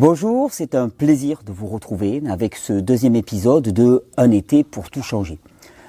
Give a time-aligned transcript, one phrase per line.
[0.00, 4.90] Bonjour, c'est un plaisir de vous retrouver avec ce deuxième épisode de Un été pour
[4.90, 5.40] tout changer.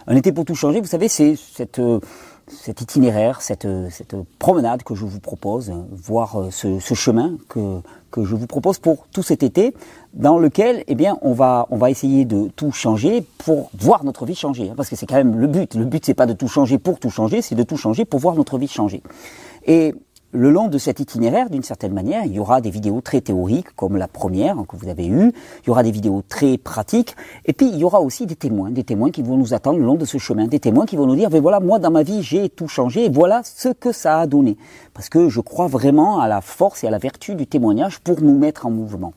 [0.07, 1.79] Un été pour tout changer, vous savez, c'est cette,
[2.47, 7.81] cet itinéraire, cette, cette, promenade que je vous propose, voir ce, ce, chemin que,
[8.17, 9.75] je vous propose pour tout cet été,
[10.15, 14.25] dans lequel, eh bien, on va, on va essayer de tout changer pour voir notre
[14.25, 14.71] vie changer.
[14.75, 15.75] Parce que c'est quand même le but.
[15.75, 18.19] Le but, c'est pas de tout changer pour tout changer, c'est de tout changer pour
[18.19, 19.03] voir notre vie changer.
[19.67, 19.93] Et
[20.31, 23.75] le long de cet itinéraire, d'une certaine manière, il y aura des vidéos très théoriques,
[23.75, 25.31] comme la première que vous avez eue,
[25.63, 28.69] il y aura des vidéos très pratiques, et puis il y aura aussi des témoins,
[28.69, 31.07] des témoins qui vont nous attendre le long de ce chemin, des témoins qui vont
[31.07, 33.91] nous dire, mais voilà, moi dans ma vie, j'ai tout changé, et voilà ce que
[33.91, 34.57] ça a donné.
[34.93, 38.21] Parce que je crois vraiment à la force et à la vertu du témoignage pour
[38.21, 39.13] nous mettre en mouvement.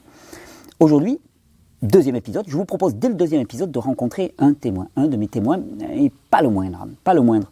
[0.81, 1.21] Aujourd'hui,
[1.83, 5.17] deuxième épisode, je vous propose dès le deuxième épisode de rencontrer un témoin, un de
[5.17, 5.61] mes témoins,
[5.95, 7.51] et pas le moindre, pas le moindre.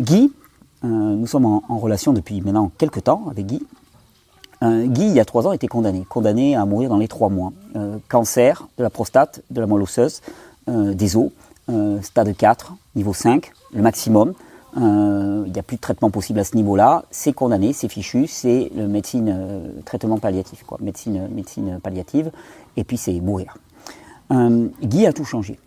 [0.00, 0.32] Guy,
[0.82, 3.62] nous sommes en, relation depuis maintenant quelques temps avec Guy.
[4.62, 7.28] Euh, Guy, il y a trois ans, était condamné, condamné à mourir dans les trois
[7.28, 7.52] mois.
[7.76, 10.20] Euh, cancer de la prostate, de la moelle osseuse,
[10.68, 11.30] des os,
[12.02, 14.34] stade 4, niveau 5, le maximum.
[14.76, 17.04] il n'y a plus de traitement possible à ce niveau-là.
[17.10, 22.30] C'est condamné, c'est fichu, c'est le médecine traitement palliatif, quoi, médecine, médecine palliative.
[22.76, 23.56] Et puis c'est mourir.
[24.30, 25.58] Guy a tout changé.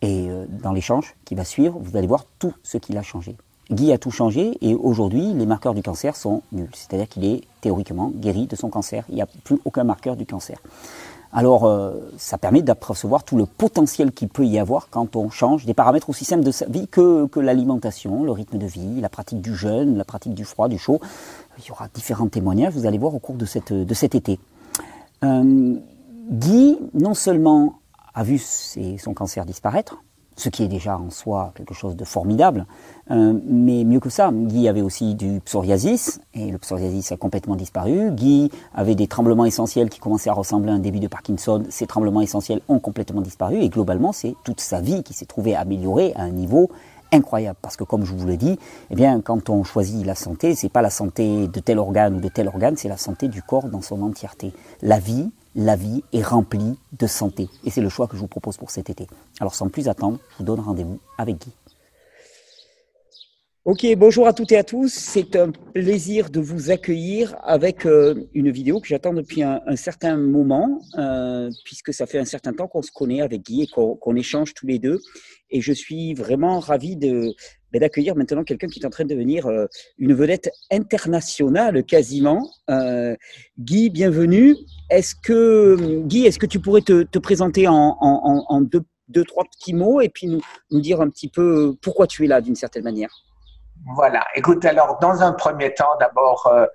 [0.00, 0.28] Et
[0.62, 3.36] dans l'échange qui va suivre, vous allez voir tout ce qu'il a changé.
[3.72, 6.70] Guy a tout changé et aujourd'hui, les marqueurs du cancer sont nuls.
[6.74, 9.04] C'est-à-dire qu'il est théoriquement guéri de son cancer.
[9.08, 10.58] Il n'y a plus aucun marqueur du cancer.
[11.34, 15.64] Alors, euh, ça permet d'apercevoir tout le potentiel qu'il peut y avoir quand on change
[15.64, 19.40] des paramètres aussi simples de sa vie que, l'alimentation, le rythme de vie, la pratique
[19.40, 21.00] du jeûne, la pratique du froid, du chaud.
[21.58, 24.38] Il y aura différents témoignages, vous allez voir au cours de cet été.
[25.24, 25.76] Euh,
[26.30, 27.78] Guy, non seulement
[28.14, 30.02] a vu son cancer disparaître,
[30.36, 32.66] ce qui est déjà en soi quelque chose de formidable.
[33.10, 37.56] Euh, mais mieux que ça, Guy avait aussi du psoriasis, et le psoriasis a complètement
[37.56, 38.10] disparu.
[38.12, 41.64] Guy avait des tremblements essentiels qui commençaient à ressembler à un début de Parkinson.
[41.68, 45.54] Ces tremblements essentiels ont complètement disparu, et globalement, c'est toute sa vie qui s'est trouvée
[45.54, 46.70] améliorée à un niveau
[47.12, 48.58] incroyable parce que comme je vous l'ai dit,
[48.90, 52.20] eh bien quand on choisit la santé, c'est pas la santé de tel organe ou
[52.20, 54.52] de tel organe, c'est la santé du corps dans son entièreté.
[54.80, 57.48] La vie, la vie est remplie de santé.
[57.64, 59.06] Et c'est le choix que je vous propose pour cet été.
[59.40, 61.52] Alors sans plus attendre, je vous donne rendez-vous avec Guy.
[63.64, 64.92] Ok, bonjour à toutes et à tous.
[64.92, 70.16] C'est un plaisir de vous accueillir avec euh, une vidéo que j'attends depuis un, certain
[70.16, 74.16] moment, euh, puisque ça fait un certain temps qu'on se connaît avec Guy et qu'on
[74.16, 75.00] échange tous les deux.
[75.52, 77.32] Et je suis vraiment ravi de,
[77.72, 79.66] ben, d'accueillir maintenant quelqu'un qui est en train de devenir euh,
[79.98, 82.50] une vedette internationale quasiment.
[83.58, 84.56] Guy, bienvenue.
[84.90, 88.60] Est-ce que Guy, est-ce que tu pourrais te, présenter en,
[89.08, 92.40] deux, trois petits mots et puis nous dire un petit peu pourquoi tu es là
[92.40, 93.10] d'une certaine manière?
[93.94, 94.24] Voilà.
[94.34, 96.66] Écoute, alors, dans un premier temps, d'abord, euh,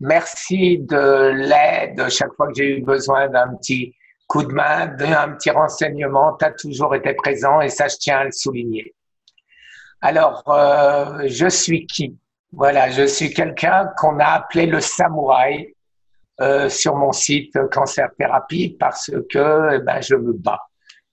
[0.00, 2.08] merci de l'aide.
[2.08, 3.94] Chaque fois que j'ai eu besoin d'un petit
[4.26, 8.18] coup de main, d'un petit renseignement, tu as toujours été présent et ça, je tiens
[8.18, 8.94] à le souligner.
[10.00, 12.16] Alors, euh, je suis qui?
[12.52, 15.74] Voilà, je suis quelqu'un qu'on a appelé le samouraï
[16.40, 20.62] euh, sur mon site Cancer Thérapie parce que eh ben, je me bats.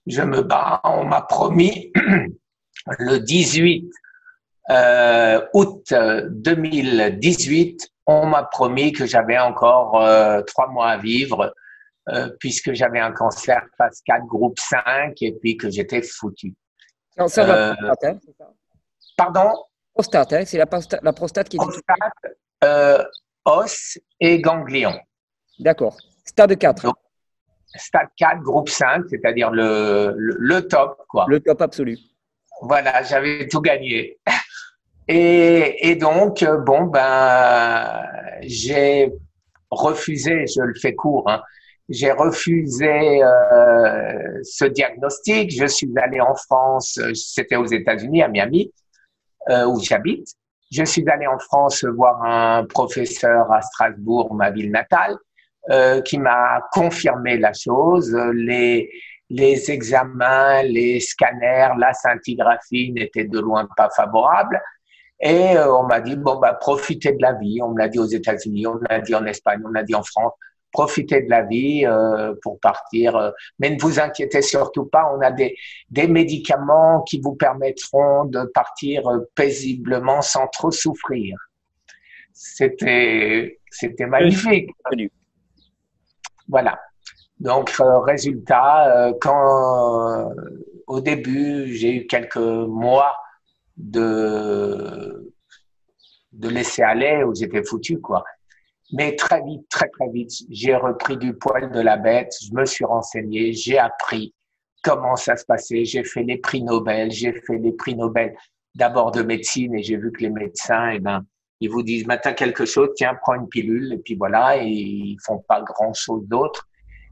[0.06, 0.80] Je me bats.
[0.84, 1.92] On m'a promis
[2.98, 3.90] le 18
[4.70, 11.54] euh, août 2018, euh, on m'a promis que j'avais encore euh, trois mois à vivre
[12.08, 16.54] euh, puisque j'avais un cancer phase 4 groupe 5 et puis que j'étais foutu.
[17.16, 18.52] Non, ça va, prostate, hein, ça.
[19.16, 19.52] Pardon?
[19.92, 20.66] Prostate, hein, c'est la,
[21.02, 21.58] la, prostate qui est...
[21.58, 23.06] Prostate,
[23.44, 24.98] os et ganglion.
[25.58, 25.96] D'accord.
[26.24, 26.92] Stade 4.
[27.76, 31.04] stade 4, groupe 5, c'est-à-dire le, le, le, top.
[31.08, 31.26] Quoi.
[31.28, 31.98] Le top absolu.
[32.62, 34.18] Voilà, j'avais tout gagné.
[35.06, 38.02] Et, et, donc, euh, bon, ben,
[38.40, 39.12] j'ai
[39.70, 41.42] refusé, je le fais court, hein,
[41.88, 45.50] j'ai refusé euh, ce diagnostic.
[45.50, 48.72] Je suis allé en France, c'était aux États-Unis, à Miami,
[49.50, 50.28] euh, où j'habite.
[50.72, 55.16] Je suis allé en France voir un professeur à Strasbourg, ma ville natale,
[55.70, 58.12] euh, qui m'a confirmé la chose.
[58.34, 58.90] Les,
[59.30, 64.60] les examens, les scanners, la scintigraphie n'étaient de loin pas favorables.
[65.20, 67.60] Et euh, on m'a dit, bon, bah, profitez de la vie.
[67.62, 69.82] On me l'a dit aux États-Unis, on me l'a dit en Espagne, on me l'a
[69.82, 70.32] dit en France.
[70.74, 73.16] Profitez de la vie euh, pour partir.
[73.16, 73.30] Euh,
[73.60, 75.56] mais ne vous inquiétez surtout pas, on a des,
[75.88, 79.04] des médicaments qui vous permettront de partir
[79.36, 81.38] paisiblement sans trop souffrir.
[82.32, 84.70] C'était, c'était magnifique.
[86.48, 86.80] Voilà.
[87.38, 87.70] Donc,
[88.04, 90.32] résultat, quand
[90.88, 93.16] au début, j'ai eu quelques mois
[93.76, 95.32] de,
[96.32, 98.24] de laisser aller où j'étais foutu, quoi.
[98.96, 102.64] Mais très vite, très très vite, j'ai repris du poil de la bête, je me
[102.64, 104.32] suis renseigné, j'ai appris
[104.84, 108.36] comment ça se passait, j'ai fait les prix Nobel, j'ai fait les prix Nobel
[108.76, 111.26] d'abord de médecine et j'ai vu que les médecins, eh ben,
[111.58, 115.16] ils vous disent, maintenant quelque chose, tiens, prends une pilule et puis voilà, et ils
[115.24, 116.68] font pas grand chose d'autre.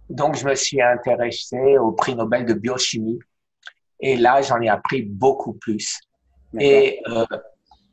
[0.08, 3.18] Donc, je me suis intéressé au prix Nobel de biochimie
[3.98, 5.98] et là, j'en ai appris beaucoup plus.
[6.60, 7.24] Et euh,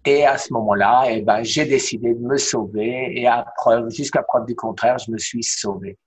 [0.06, 4.24] et à ce moment-là, eh ben, j'ai décidé de me sauver et à preuve, jusqu'à
[4.24, 5.98] preuve du contraire, je me suis sauvé.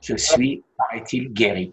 [0.00, 1.72] Je suis, paraît-il, guéri.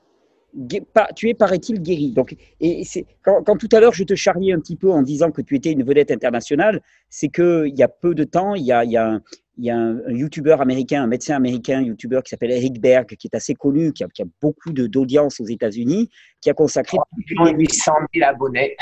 [1.15, 2.13] Tu es, paraît-il, guéri.
[2.13, 2.83] Donc, et
[3.21, 5.71] quand, tout à l'heure je te charriais un petit peu en disant que tu étais
[5.71, 8.97] une vedette internationale, c'est qu'il y a peu de temps, il y a, il y
[8.97, 9.21] a un,
[9.57, 13.27] il y a un, youtubeur américain, un médecin américain, youtubeur qui s'appelle Eric Berg, qui
[13.27, 16.09] est assez connu, qui a, qui a beaucoup d'audience aux États-Unis,
[16.41, 16.97] qui a consacré
[17.35, 18.75] 3 800 000 abonnés.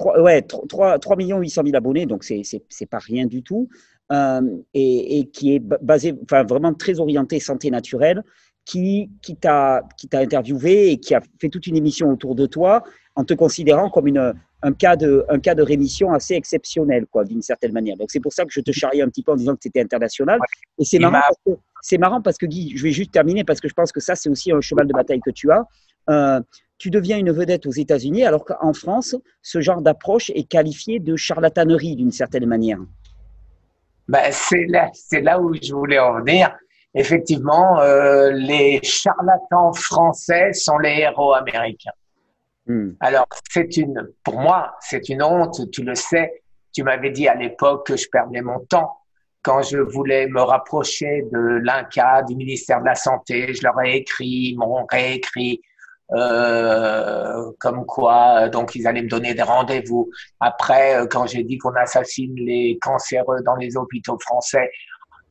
[0.00, 3.68] 3, ouais, 3, 3 800 000 abonnés, donc c'est n'est pas rien du tout,
[4.10, 4.40] euh,
[4.72, 8.24] et, qui est basé, enfin vraiment très orienté santé naturelle,
[8.64, 9.82] qui, qui t'a
[10.12, 12.82] interviewé et qui a fait toute une émission autour de toi
[13.16, 14.32] en te considérant comme une,
[14.62, 17.96] un, cas de, un cas de rémission assez exceptionnel, quoi, d'une certaine manière.
[17.96, 19.80] Donc c'est pour ça que je te charriais un petit peu en disant que c'était
[19.80, 20.38] international.
[20.78, 21.20] Et c'est marrant,
[21.82, 24.14] c'est marrant parce que Guy, je vais juste terminer parce que je pense que ça,
[24.14, 25.64] c'est aussi un cheval de bataille que tu as.
[26.10, 26.40] Euh,
[26.78, 31.14] tu deviens une vedette aux États-Unis, alors qu'en France, ce genre d'approche est qualifié de
[31.14, 32.78] charlatanerie d'une certaine manière.
[34.08, 36.56] Ben, c'est là, là où je voulais en venir.
[36.94, 41.92] Effectivement, euh, les charlatans français sont les héros américains.
[42.66, 42.92] Hmm.
[42.98, 46.42] Alors, c'est une, pour moi, c'est une honte, tu le sais.
[46.72, 48.96] Tu m'avais dit à l'époque que je perdais mon temps
[49.42, 53.54] quand je voulais me rapprocher de l'INCA, du ministère de la Santé.
[53.54, 55.60] Je leur ai écrit, ils m'ont réécrit
[56.12, 60.10] euh, comme quoi, donc ils allaient me donner des rendez-vous.
[60.40, 64.70] Après, euh, quand j'ai dit qu'on assassine les cancéreux dans les hôpitaux français,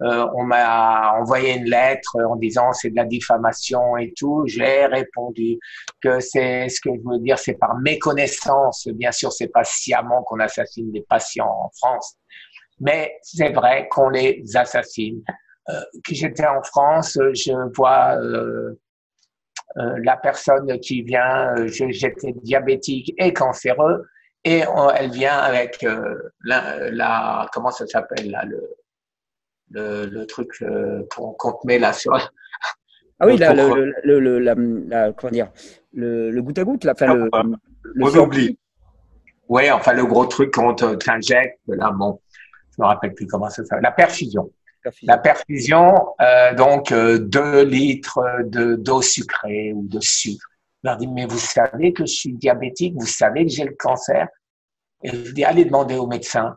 [0.01, 4.43] euh, on m'a envoyé une lettre en disant c'est de la diffamation et tout.
[4.45, 5.59] J'ai répondu
[6.01, 8.87] que c'est ce que je veux dire, c'est par méconnaissance.
[8.93, 12.15] Bien sûr, c'est pas sciemment qu'on assassine des patients en France,
[12.79, 15.21] mais c'est vrai qu'on les assassine.
[15.69, 18.79] Euh, j'étais en France, je vois euh,
[19.75, 24.05] la personne qui vient, euh, j'étais diabétique et cancéreux,
[24.43, 24.63] et
[24.95, 28.69] elle vient avec euh, la, comment ça s'appelle là, le,
[29.71, 30.49] le, le truc
[31.09, 32.13] qu'on te met là sur.
[33.21, 35.51] Ah oui, la, le, le, la, comment dire,
[35.93, 37.29] le, goutte à goutte, là, enfin, le,
[37.83, 38.55] le
[39.49, 42.21] Oui, enfin le gros truc qu'on t'injecte, là, bon,
[42.75, 44.49] je me rappelle plus comment ça s'appelle, la perfusion.
[45.03, 50.47] La perfusion, euh, donc euh, 2 litres de d'eau sucrée ou de sucre.
[50.83, 53.75] Je leur dis, mais vous savez que je suis diabétique, vous savez que j'ai le
[53.77, 54.27] cancer.
[55.03, 56.55] Et je dis, allez demander au médecin.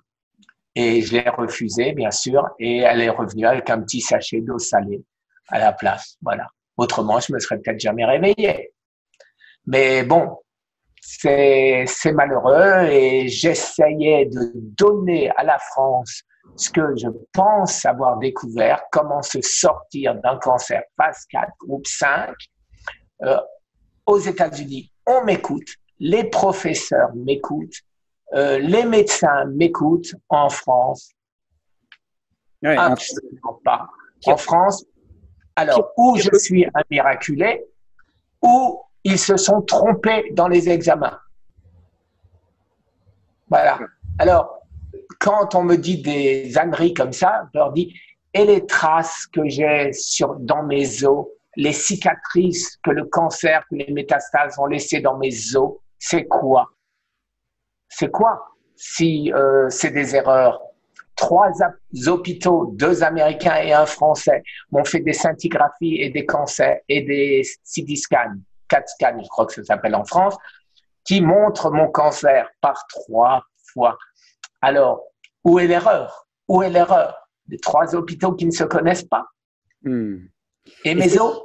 [0.74, 4.58] Et je l'ai refusé, bien sûr, et elle est revenue avec un petit sachet d'eau
[4.58, 5.02] salée
[5.48, 6.16] à la place.
[6.22, 6.46] Voilà.
[6.76, 8.72] Autrement, je me serais peut-être jamais réveillé.
[9.66, 10.38] Mais bon,
[11.00, 16.22] c'est malheureux et j'essayais de donner à la France
[16.56, 22.34] ce que je pense avoir découvert, comment se sortir d'un cancer phase 4, groupe 5.
[23.22, 23.36] Euh,
[24.06, 25.68] aux États-Unis, on m'écoute,
[25.98, 27.80] les professeurs m'écoutent,
[28.34, 30.14] euh, les médecins m'écoutent.
[30.28, 31.12] En France,
[32.64, 33.88] absolument pas.
[34.26, 34.84] En France,
[35.56, 37.64] alors, où je suis un miraculé,
[38.42, 41.18] ou ils se sont trompés dans les examens.
[43.48, 43.78] Voilà.
[44.18, 44.61] Alors,
[45.22, 47.94] quand on me dit des âneries comme ça, je leur dis
[48.34, 49.90] et les traces que j'ai
[50.40, 51.26] dans mes os,
[51.56, 56.66] les cicatrices que le cancer, que les métastases ont laissées dans mes os, c'est quoi?
[57.88, 58.42] C'est quoi
[58.74, 60.60] si euh, c'est des erreurs?
[61.14, 61.52] Trois
[62.06, 67.42] hôpitaux, deux Américains et un Français, m'ont fait des scintigraphies et des cancers et des
[67.64, 68.34] CT scans,
[68.66, 70.36] 4 scans, je crois que ça s'appelle en France,
[71.04, 73.96] qui montrent mon cancer par trois fois.
[74.62, 75.11] Alors,
[75.44, 76.26] où est l'erreur?
[76.48, 77.28] Où est l'erreur?
[77.48, 79.26] Les trois hôpitaux qui ne se connaissent pas.
[79.82, 80.26] Hmm.
[80.84, 81.42] Et mes os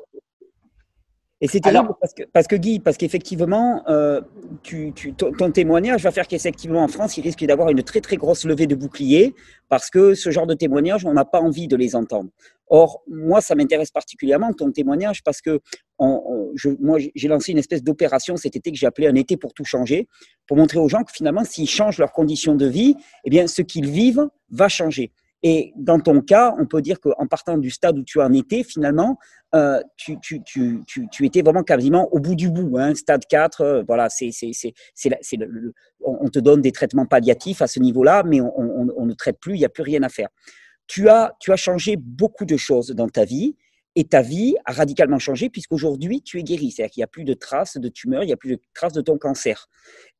[1.40, 4.22] et c'est terrible parce que, parce que, Guy, parce qu'effectivement, euh,
[4.64, 8.44] tu, ton, témoignage va faire qu'effectivement en France, il risque d'avoir une très très grosse
[8.44, 9.36] levée de boucliers
[9.70, 12.32] parce que ce genre de témoignage, on n'a pas envie de les entendre.
[12.70, 15.60] Or, moi, ça m'intéresse particulièrement ton témoignage parce que
[16.00, 19.54] je, moi, j'ai lancé une espèce d'opération cet été que j'ai appelé un été pour
[19.54, 20.08] tout changer,
[20.48, 23.62] pour montrer aux gens que finalement, s'ils changent leurs conditions de vie, eh bien, ce
[23.62, 25.12] qu'ils vivent va changer.
[25.50, 28.64] Et dans ton cas, on peut dire qu'en partant du stade où tu en étais,
[28.64, 29.18] finalement,
[29.56, 30.20] euh, tu,
[31.24, 32.78] étais vraiment quasiment au bout du bout.
[32.78, 34.10] Hein, stade 4, euh, voilà,
[36.04, 39.60] on te donne des traitements palliatifs à ce niveau-là, mais on, ne traite plus, il
[39.60, 40.28] n'y a plus rien à faire.
[40.86, 43.56] tu as, tu as changé beaucoup de choses dans ta vie
[43.98, 46.70] et ta vie a radicalement changé puisqu'aujourd'hui, tu es guéri.
[46.70, 48.94] C'est-à-dire qu'il n'y a plus de traces de tumeur, il n'y a plus de traces
[48.94, 49.70] de ton cancer.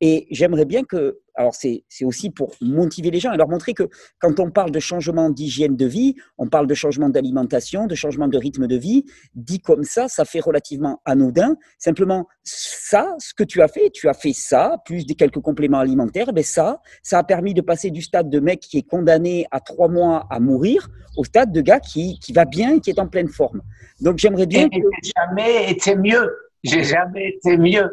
[0.00, 3.84] Et j'aimerais bien que, alors c'est aussi pour motiver les gens et leur montrer que
[4.18, 8.26] quand on parle de changement d'hygiène de vie, on parle de changement d'alimentation, de changement
[8.26, 9.04] de rythme de vie,
[9.36, 11.56] dit comme ça, ça fait relativement anodin.
[11.78, 15.78] Simplement, ça, ce que tu as fait, tu as fait ça, plus des quelques compléments
[15.78, 18.88] alimentaires, mais ben ça, ça a permis de passer du stade de mec qui est
[18.88, 22.80] condamné à trois mois à mourir au stade de gars qui, qui va bien et
[22.80, 23.62] qui est en pleine forme.
[24.00, 24.68] Donc j'aimerais bien.
[24.72, 26.34] J'ai jamais été mieux.
[26.64, 27.88] J'ai jamais été mieux.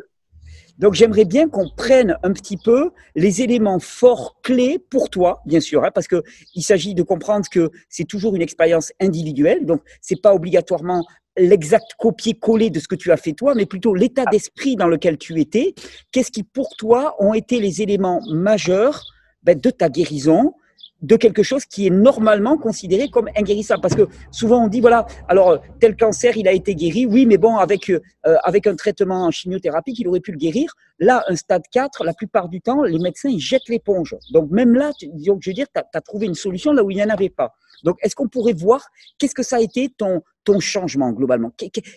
[0.78, 5.60] Donc j'aimerais bien qu'on prenne un petit peu les éléments forts clés pour toi, bien
[5.62, 6.22] sûr, hein, parce que
[6.54, 11.06] il s'agit de comprendre que c'est toujours une expérience individuelle, donc c'est pas obligatoirement
[11.38, 15.18] l'exact copier-coller de ce que tu as fait toi, mais plutôt l'état d'esprit dans lequel
[15.18, 15.76] tu étais.
[16.12, 19.04] Qu'est-ce qui pour toi ont été les éléments majeurs
[19.44, 20.54] ben, de ta guérison
[21.02, 23.82] de quelque chose qui est normalement considéré comme inguérissable.
[23.82, 27.38] Parce que souvent on dit, voilà, alors tel cancer, il a été guéri, oui, mais
[27.38, 28.00] bon, avec, euh,
[28.44, 30.74] avec un traitement en chimiothérapie, il aurait pu le guérir.
[31.00, 34.16] Là, un stade 4, la plupart du temps, les médecins, ils jettent l'éponge.
[34.32, 34.92] Donc même là,
[35.26, 37.30] donc, je veux dire, tu as, trouvé une solution là où il n'y en avait
[37.30, 37.54] pas.
[37.84, 38.86] Donc est-ce qu'on pourrait voir
[39.18, 41.52] qu'est-ce que ça a été ton, ton changement globalement?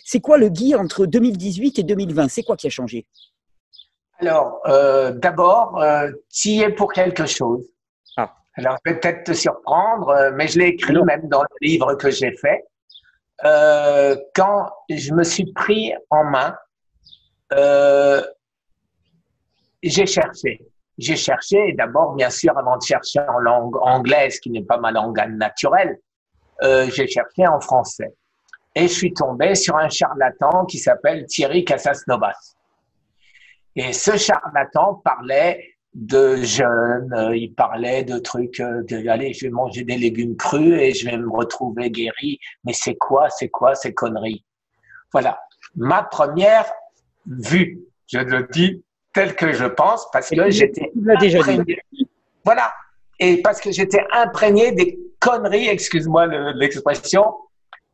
[0.05, 3.07] C'est quoi le guide entre 2018 et 2020 C'est quoi qui a changé?
[4.21, 7.65] Alors, euh, d'abord, euh, tu pour quelque chose.
[8.59, 12.37] Alors, peut-être te surprendre, euh, mais je l'ai écrit même dans le livre que j'ai
[12.37, 12.65] fait.
[13.45, 16.57] Euh, quand je me suis pris en main,
[17.53, 18.21] euh,
[19.81, 20.61] j'ai cherché.
[20.99, 24.91] J'ai cherché, d'abord, bien sûr, avant de chercher en langue anglaise, qui n'est pas ma
[24.91, 25.97] langue naturelle,
[26.63, 28.13] euh, j'ai cherché en français.
[28.75, 32.57] Et je suis tombé sur un charlatan qui s'appelle Thierry Casasnovas.
[33.77, 35.65] Et ce charlatan parlait
[35.95, 40.37] de jeunes, euh, il parlait de trucs, euh, de, allez, je vais manger des légumes
[40.37, 42.39] crus et je vais me retrouver guéri.
[42.65, 44.45] Mais c'est quoi, c'est quoi ces conneries?
[45.13, 45.41] Voilà,
[45.77, 46.71] ma première
[47.27, 50.93] vue, je le dis tel que je pense, parce que j'étais.
[52.45, 52.73] Voilà,
[53.19, 57.35] et parce que j'étais imprégné des conneries, excuse-moi l'expression,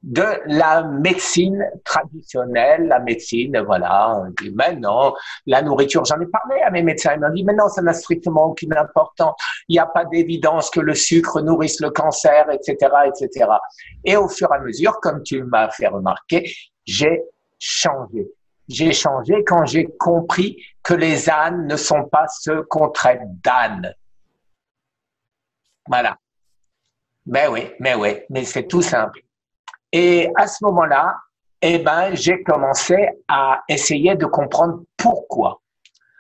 [0.04, 4.22] de la médecine traditionnelle, la médecine, voilà.
[4.52, 5.14] maintenant,
[5.46, 7.94] la nourriture, j'en ai parlé à mes médecins, ils m'ont dit, mais non, ça n'a
[7.94, 9.34] strictement aucune importance.
[9.68, 13.50] Il n'y a pas d'évidence que le sucre nourrisse le cancer, etc., etc.
[14.04, 16.52] Et au fur et à mesure, comme tu m'as fait remarquer,
[16.84, 17.22] j'ai
[17.58, 18.28] changé.
[18.68, 23.94] J'ai changé quand j'ai compris que les ânes ne sont pas ceux qu'on traite d'ânes.
[25.88, 26.18] Voilà.
[27.24, 29.23] Mais oui, mais oui, mais c'est tout simple.
[29.96, 31.16] Et à ce moment-là,
[31.62, 32.96] eh ben, j'ai commencé
[33.28, 35.62] à essayer de comprendre pourquoi.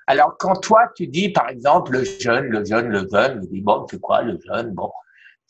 [0.06, 3.60] Alors, quand toi, tu dis, par exemple, le jeune, le jeune, le jeune, je dis,
[3.60, 4.70] bon, c'est quoi le jeune?
[4.74, 4.92] Bon,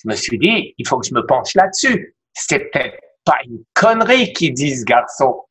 [0.02, 2.16] je me suis dit, il faut que je me penche là-dessus.
[2.33, 5.43] C'est peut-être pas une connerie qu'ils disent, garçon.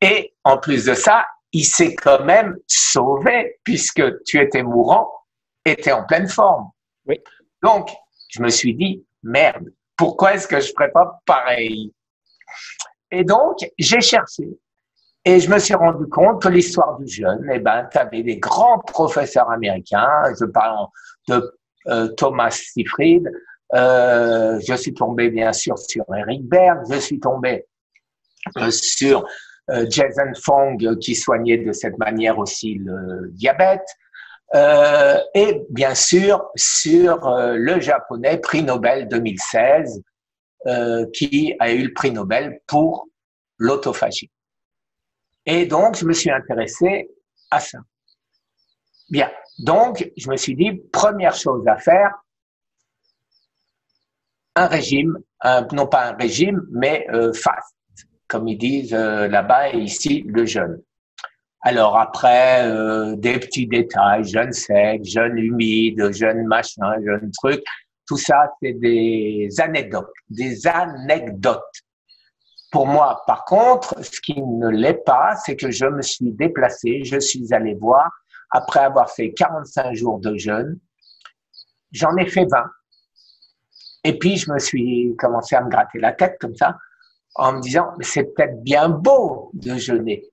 [0.00, 5.10] Et en plus de ça, il s'est quand même sauvé puisque tu étais mourant,
[5.66, 6.70] étais en pleine forme.
[7.04, 7.20] Oui.
[7.62, 7.90] Donc,
[8.28, 11.92] je me suis dit, merde, pourquoi est-ce que je ferais pas pareil?
[13.10, 14.48] Et donc, j'ai cherché.
[15.26, 18.38] Et je me suis rendu compte que l'histoire du jeune, eh ben, tu avais des
[18.38, 20.86] grands professeurs américains, je parle
[21.28, 21.54] de
[21.88, 23.30] euh, Thomas Seyfried,
[23.74, 27.66] euh, je suis tombé bien sûr sur Eric Berg, je suis tombé
[28.56, 29.26] euh, sur
[29.68, 33.86] Jason Fong qui soignait de cette manière aussi le diabète,
[34.54, 40.02] euh, et bien sûr sur euh, le japonais prix Nobel 2016
[40.66, 43.06] euh, qui a eu le prix Nobel pour
[43.58, 44.30] l'autophagie.
[45.46, 47.10] Et donc je me suis intéressé
[47.50, 47.78] à ça.
[49.08, 49.30] Bien,
[49.60, 52.12] donc je me suis dit première chose à faire,
[54.56, 55.16] un régime,
[55.72, 57.74] non pas un régime, mais fast,
[58.28, 60.80] comme ils disent là-bas et ici le jeûne.
[61.62, 67.62] Alors après, euh, des petits détails, jeune sec, jeune humide, jeune machin, jeune truc,
[68.06, 71.60] tout ça, c'est des anecdotes, des anecdotes.
[72.72, 77.04] Pour moi, par contre, ce qui ne l'est pas, c'est que je me suis déplacé,
[77.04, 78.10] je suis allé voir,
[78.50, 80.78] après avoir fait 45 jours de jeûne,
[81.92, 82.64] j'en ai fait 20.
[84.04, 86.76] Et puis, je me suis commencé à me gratter la tête comme ça,
[87.34, 90.24] en me disant, c'est peut-être bien beau de jeûner.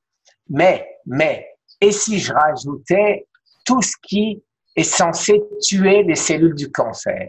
[0.50, 1.47] Mais, mais,
[1.79, 3.27] et si je rajoutais
[3.65, 4.43] tout ce qui
[4.75, 7.27] est censé tuer les cellules du cancer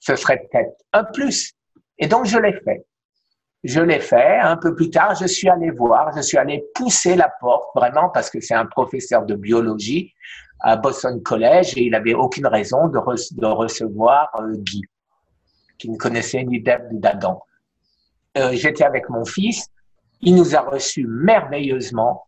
[0.00, 1.52] Ce serait peut-être un plus.
[1.98, 2.84] Et donc, je l'ai fait.
[3.62, 4.38] Je l'ai fait.
[4.38, 8.08] Un peu plus tard, je suis allé voir, je suis allé pousser la porte, vraiment,
[8.08, 10.12] parce que c'est un professeur de biologie
[10.60, 14.82] à Boston College et il avait aucune raison de, recevoir euh, Guy
[15.78, 17.42] qui ne connaissait ni d'Ève ni d'Adam.
[18.38, 19.68] Euh, J'étais avec mon fils,
[20.20, 22.26] il nous a reçus merveilleusement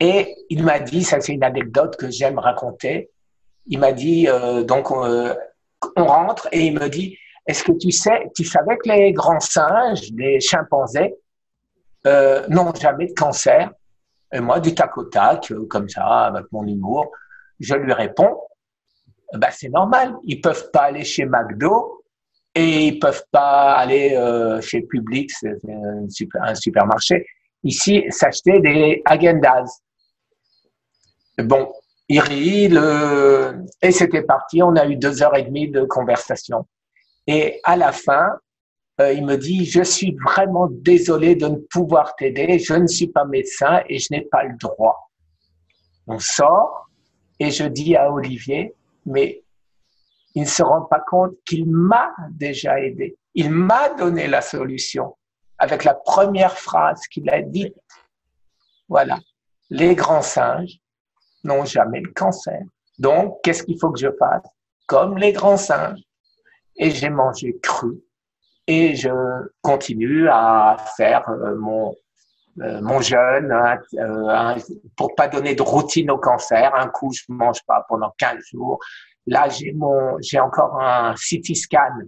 [0.00, 3.10] et il m'a dit, ça c'est une anecdote que j'aime raconter,
[3.66, 5.34] il m'a dit, euh, donc on,
[5.96, 7.16] on rentre et il me dit,
[7.46, 11.14] est-ce que tu sais, tu savais que les grands singes, les chimpanzés,
[12.06, 13.70] euh, n'ont jamais de cancer?
[14.32, 17.10] Et moi, du tac au tac, euh, comme ça, avec mon humour,
[17.58, 18.40] je lui réponds,
[19.34, 20.14] bah, c'est normal.
[20.24, 22.04] Ils peuvent pas aller chez McDo
[22.54, 26.06] et ils peuvent pas aller euh, chez Publix, un,
[26.42, 27.26] un supermarché,
[27.64, 29.80] ici, s'acheter des agendas.
[31.42, 31.72] Bon,
[32.08, 33.64] il rit, le...
[33.82, 34.62] et c'était parti.
[34.62, 36.66] On a eu deux heures et demie de conversation.
[37.26, 38.38] Et à la fin,
[39.00, 43.06] euh, il me dit, je suis vraiment désolé de ne pouvoir t'aider, je ne suis
[43.06, 45.10] pas médecin et je n'ai pas le droit.
[46.06, 46.88] On sort
[47.38, 48.74] et je dis à Olivier,
[49.06, 49.42] mais
[50.34, 53.16] il ne se rend pas compte qu'il m'a déjà aidé.
[53.34, 55.16] Il m'a donné la solution
[55.58, 57.76] avec la première phrase qu'il a dite.
[58.88, 59.18] Voilà,
[59.70, 60.78] les grands singes
[61.44, 62.60] n'ont jamais le cancer.
[62.98, 64.44] Donc, qu'est-ce qu'il faut que je fasse?
[64.86, 66.00] Comme les grands singes.
[66.76, 68.00] Et j'ai mangé cru.
[68.66, 69.10] Et je
[69.62, 71.94] continue à faire euh, mon,
[72.60, 74.58] euh, mon jeûne hein, euh,
[74.96, 76.74] pour pas donner de routine au cancer.
[76.74, 78.78] Un coup, je mange pas pendant 15 jours.
[79.26, 82.00] Là, j'ai mon, j'ai encore un CT scan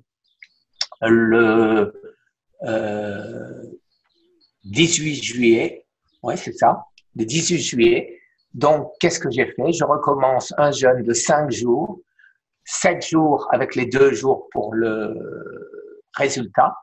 [1.09, 1.93] le
[2.65, 3.62] euh,
[4.65, 5.87] 18 juillet.
[6.23, 6.85] Ouais, c'est ça,
[7.17, 8.19] le 18 juillet.
[8.54, 9.73] Donc, qu'est-ce que j'ai fait?
[9.73, 12.00] Je recommence un jeûne de 5 jours,
[12.64, 15.14] 7 jours avec les deux jours pour le
[16.16, 16.75] résultat.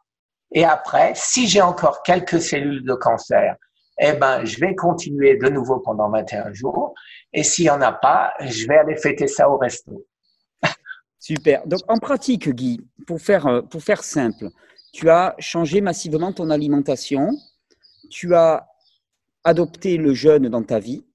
[0.51, 3.55] Et après, si j'ai encore quelques cellules de cancer,
[3.99, 6.93] eh ben, je vais continuer de nouveau pendant 21 jours.
[7.33, 10.05] Et s'il n'y en a pas, je vais aller fêter ça au resto.
[11.19, 11.67] Super.
[11.67, 14.47] Donc, en pratique, Guy, pour faire, euh, pour faire simple,
[14.93, 17.29] tu as changé massivement ton alimentation,
[18.09, 18.65] tu as
[19.43, 21.05] adopté le jeûne dans ta vie,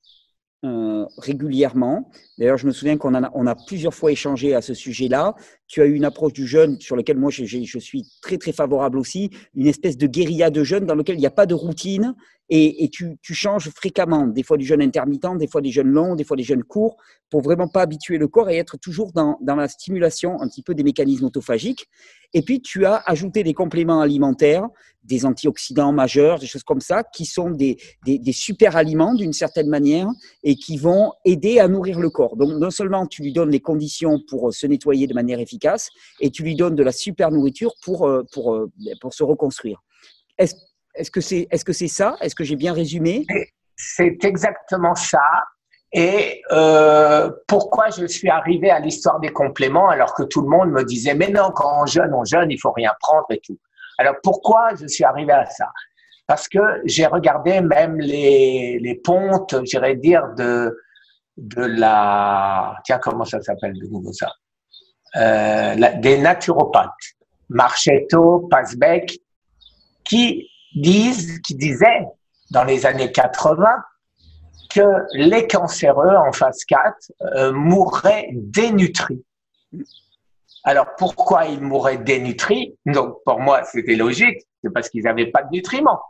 [1.18, 2.10] régulièrement.
[2.38, 5.34] D'ailleurs, je me souviens qu'on a, plusieurs fois échangé à ce sujet-là.
[5.68, 7.44] Tu as eu une approche du jeûne sur laquelle moi je,
[7.78, 11.26] suis très très favorable aussi, une espèce de guérilla de jeûne dans lequel il n'y
[11.26, 12.14] a pas de routine
[12.50, 16.24] et, tu, changes fréquemment, des fois du jeûne intermittent, des fois des jeûnes longs, des
[16.24, 16.96] fois des jeûnes courts,
[17.30, 20.62] pour vraiment pas habituer le corps et être toujours dans, dans la stimulation un petit
[20.62, 21.88] peu des mécanismes autophagiques.
[22.34, 24.68] Et puis tu as ajouté des compléments alimentaires,
[25.04, 29.32] des antioxydants majeurs, des choses comme ça, qui sont des, des, des super aliments d'une
[29.32, 30.08] certaine manière
[30.42, 32.23] et qui vont aider à nourrir le corps.
[32.36, 36.30] Donc non seulement tu lui donnes les conditions pour se nettoyer de manière efficace, et
[36.30, 39.78] tu lui donnes de la super nourriture pour, euh, pour, euh, pour se reconstruire.
[40.38, 40.54] Est-ce
[40.96, 42.08] est-ce que c'est est -ce c'est ça?
[42.22, 43.14] Est-ce que j'ai bien résumé?
[43.76, 45.28] C'est exactement ça.
[45.92, 50.70] Et euh, pourquoi je suis arrivé à l'histoire des compléments alors que tout le monde
[50.78, 53.58] me disait mais non quand on jeûne on jeûne il faut rien prendre et tout.
[54.00, 55.68] Alors pourquoi je suis arrivé à ça?
[56.26, 60.54] Parce que j'ai regardé même les, les pontes, j'irais dire de
[61.36, 64.32] de la tiens comment ça s'appelle de nouveau ça?
[65.16, 66.90] Euh, des naturopathes
[67.48, 69.18] Marchetto, Pasbeck
[70.04, 72.06] qui disent, qui disaient
[72.50, 73.64] dans les années 80
[74.70, 79.24] que les cancéreux en phase 4 euh, mourraient dénutris.
[80.64, 82.76] Alors pourquoi ils mourraient dénutris?
[82.86, 86.00] Donc pour moi c'était logique, c'est parce qu'ils n'avaient pas de nutriments.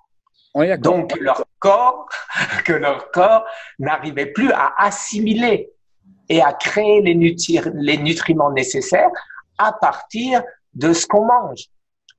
[0.79, 2.09] Donc leur corps,
[2.65, 3.45] que leur corps
[3.79, 5.71] n'arrivait plus à assimiler
[6.29, 7.15] et à créer les,
[7.75, 9.11] les nutriments nécessaires
[9.59, 10.43] à partir
[10.75, 11.69] de ce qu'on mange.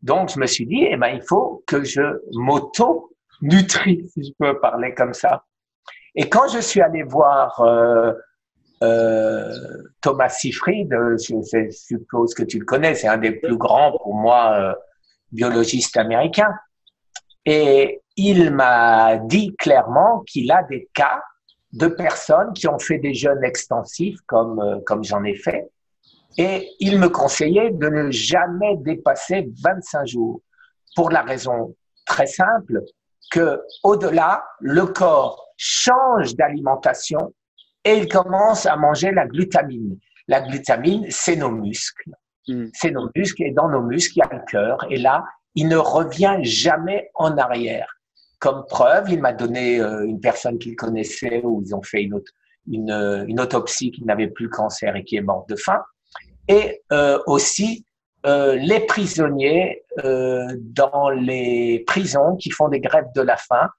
[0.02, 2.02] Donc, je me suis dit, eh ben, il faut que je
[2.34, 5.44] m'auto-nutris, si je peux parler comme ça.
[6.16, 8.14] Et quand je suis allé voir euh,
[8.84, 9.52] euh,
[10.02, 14.54] Thomas Seyfried, je, suppose que tu le connais, c'est un des plus grands pour moi
[14.54, 14.74] euh,
[15.32, 16.54] biologistes américains,
[17.46, 21.22] et il m'a dit clairement qu'il a des cas
[21.74, 25.70] de personnes qui ont fait des jeûnes extensifs, comme, euh, comme j'en ai fait,
[26.38, 30.42] et il me conseillait de ne jamais dépasser 25 jours
[30.96, 31.76] pour la raison
[32.06, 32.84] très simple
[33.32, 37.34] que au-delà, le corps change d'alimentation
[37.84, 39.98] et il commence à manger la glutamine.
[40.28, 42.12] La glutamine, c'est nos muscles.
[42.48, 42.66] Mm.
[42.74, 44.78] C'est nos muscles et dans nos muscles, il y a le cœur.
[44.90, 45.24] Et là,
[45.54, 47.95] il ne revient jamais en arrière.
[48.46, 52.22] Comme preuve, il m'a donné euh, une personne qu'il connaissait où ils ont fait une,
[52.68, 55.82] une autopsie qui n'avait plus cancer et qui est morte de faim
[56.48, 57.86] et euh, aussi
[58.26, 63.70] euh, les prisonniers euh, dans les prisons qui font des grèves de la faim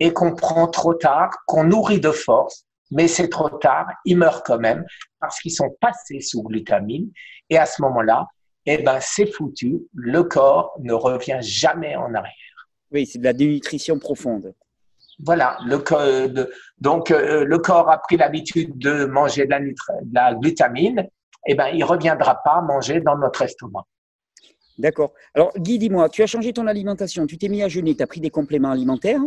[0.00, 4.42] et qu'on prend trop tard, qu'on nourrit de force, mais c'est trop tard, ils meurent
[4.42, 4.84] quand même
[5.20, 7.10] parce qu'ils sont passés sous glutamine
[7.48, 8.26] et à ce moment-là,
[8.66, 9.82] eh ben c'est foutu.
[9.94, 12.32] Le corps ne revient jamais en arrière.
[12.92, 14.54] Oui, c'est de la dénutrition profonde.
[15.24, 15.76] Voilà, le,
[16.78, 19.74] donc euh, le corps a pris l'habitude de manger de la, de
[20.12, 21.06] la glutamine,
[21.46, 23.84] eh ben il reviendra pas manger dans notre estomac.
[24.78, 25.12] D'accord.
[25.34, 28.06] Alors Guy, dis-moi, tu as changé ton alimentation, tu t'es mis à jeûner, tu as
[28.06, 29.20] pris des compléments alimentaires.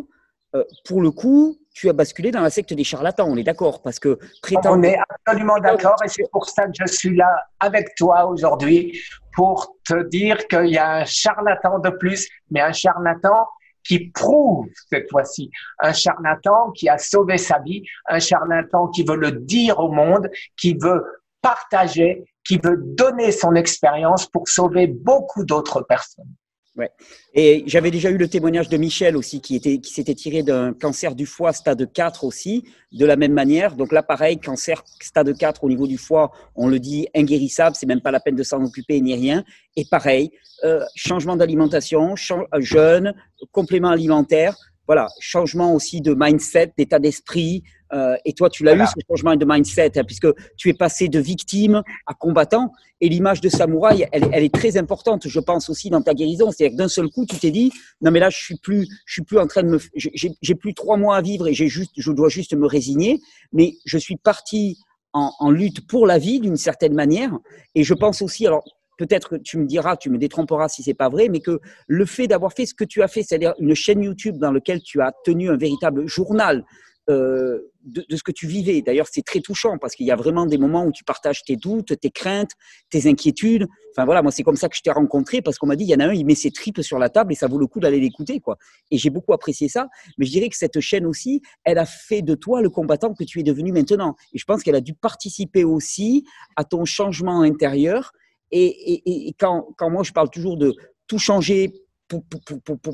[0.55, 3.81] Euh, pour le coup, tu as basculé dans la secte des charlatans, on est d'accord
[3.81, 4.17] parce que
[4.65, 8.99] On est absolument d'accord et c'est pour ça que je suis là avec toi aujourd'hui
[9.35, 13.47] pour te dire qu'il y a un charlatan de plus, mais un charlatan
[13.83, 19.17] qui prouve cette fois-ci, un charlatan qui a sauvé sa vie, un charlatan qui veut
[19.17, 21.03] le dire au monde, qui veut
[21.41, 26.33] partager, qui veut donner son expérience pour sauver beaucoup d'autres personnes.
[26.77, 26.89] Ouais.
[27.33, 30.73] Et j'avais déjà eu le témoignage de Michel aussi, qui, était, qui s'était tiré d'un
[30.73, 33.75] cancer du foie stade 4 aussi, de la même manière.
[33.75, 37.85] Donc là, pareil, cancer stade 4 au niveau du foie, on le dit inguérissable, c'est
[37.85, 39.45] même pas la peine de s'en occuper ni rien.
[39.77, 40.31] Et pareil,
[40.65, 42.15] euh, changement d'alimentation,
[42.59, 43.13] jeûne,
[43.53, 44.57] complément alimentaire,
[44.87, 47.63] voilà, changement aussi de mindset, d'état d'esprit.
[47.93, 51.07] Euh, et toi, tu l'as eu, ce changement de mindset, hein, puisque tu es passé
[51.07, 52.71] de victime à combattant.
[53.01, 56.51] Et l'image de samouraï, elle, elle, est très importante, je pense aussi dans ta guérison.
[56.51, 57.71] C'est-à-dire que d'un seul coup, tu t'es dit,
[58.01, 60.73] non mais là, je suis plus, je suis plus en train de me, j'ai plus
[60.73, 63.19] trois mois à vivre et j'ai juste, je dois juste me résigner.
[63.53, 64.77] Mais je suis parti
[65.13, 67.31] en, en lutte pour la vie d'une certaine manière.
[67.75, 68.63] Et je pense aussi, alors
[68.97, 72.05] peut-être que tu me diras, tu me détromperas si c'est pas vrai, mais que le
[72.05, 75.01] fait d'avoir fait ce que tu as fait, c'est-à-dire une chaîne YouTube dans laquelle tu
[75.01, 76.63] as tenu un véritable journal
[77.09, 78.81] euh, de, ce que tu vivais.
[78.81, 81.55] D'ailleurs, c'est très touchant parce qu'il y a vraiment des moments où tu partages tes
[81.55, 82.51] doutes, tes craintes,
[82.89, 83.67] tes inquiétudes.
[83.91, 85.89] Enfin voilà, moi c'est comme ça que je t'ai rencontré parce qu'on m'a dit il
[85.89, 87.67] y en a un, il met ses tripes sur la table et ça vaut le
[87.67, 88.57] coup d'aller l'écouter quoi.
[88.89, 89.87] Et j'ai beaucoup apprécié ça.
[90.17, 93.23] Mais je dirais que cette chaîne aussi, elle a fait de toi le combattant que
[93.23, 94.15] tu es devenu maintenant.
[94.33, 98.11] Et je pense qu'elle a dû participer aussi à ton changement intérieur
[98.51, 100.73] et, quand, moi, je parle toujours de
[101.07, 101.73] tout changer
[102.07, 102.23] pour,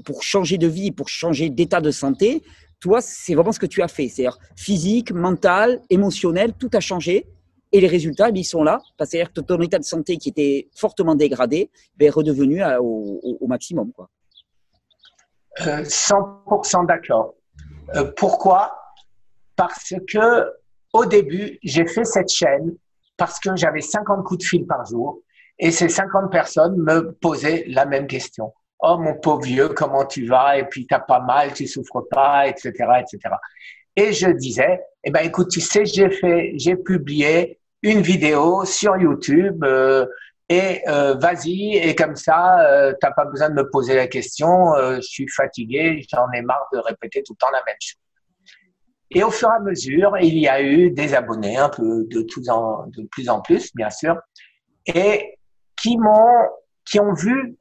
[0.06, 2.41] pour, changer de vie, pour changer d'état de santé,
[2.82, 4.10] toi, c'est vraiment ce que tu as fait.
[4.10, 7.28] C'est-à-dire physique, mental, émotionnel, tout a changé.
[7.72, 8.82] Et les résultats, ils sont là.
[8.98, 13.94] C'est-à-dire que ton état de santé qui était fortement dégradé ben, est redevenu au, maximum.
[13.94, 14.10] Quoi.
[15.58, 17.36] 100% euh, d'accord.
[17.96, 18.78] Euh, pourquoi?
[19.56, 20.52] Parce que
[20.91, 22.76] au début, j'ai fait cette chaîne
[23.15, 25.22] parce que j'avais 50 coups de fil par jour
[25.60, 28.52] et ces 50 personnes me posaient la même question.
[28.82, 30.58] Oh, mon pauvre vieux, comment tu vas?
[30.58, 33.36] Et puis, t'as pas mal, tu souffres pas, etc., etc.
[33.96, 38.98] Et je disais, eh ben, écoute, tu sais, j'ai fait, j'ai publié une vidéo sur
[38.98, 40.06] YouTube, euh,
[40.52, 44.76] et euh, vas-y, et comme ça, euh, t'as pas besoin de me poser la question,
[44.76, 48.02] euh, je suis fatigué, j'en ai marre de répéter tout le temps la même chose.
[49.12, 52.22] Et au fur et à mesure, il y a eu des abonnés, un peu de,
[52.24, 54.17] tout en, de plus en plus, bien sûr.
[54.86, 55.38] Et
[55.78, 56.50] qui m'ont,
[56.84, 57.56] qui ont vu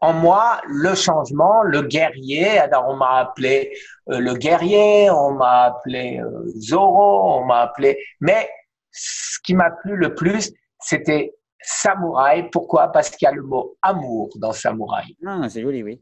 [0.00, 2.58] en moi le changement, le guerrier.
[2.58, 3.72] Alors on m'a appelé
[4.10, 7.98] euh, le guerrier, on m'a appelé euh, Zoro, on m'a appelé.
[8.20, 8.48] Mais
[8.90, 12.48] ce qui m'a plu le plus, c'était samouraï.
[12.50, 12.88] Pourquoi?
[12.88, 15.16] Parce qu'il y a le mot amour dans samouraï.
[15.26, 16.00] Ah, c'est joli, oui.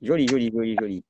[0.00, 1.04] Joli, joli, joli, joli.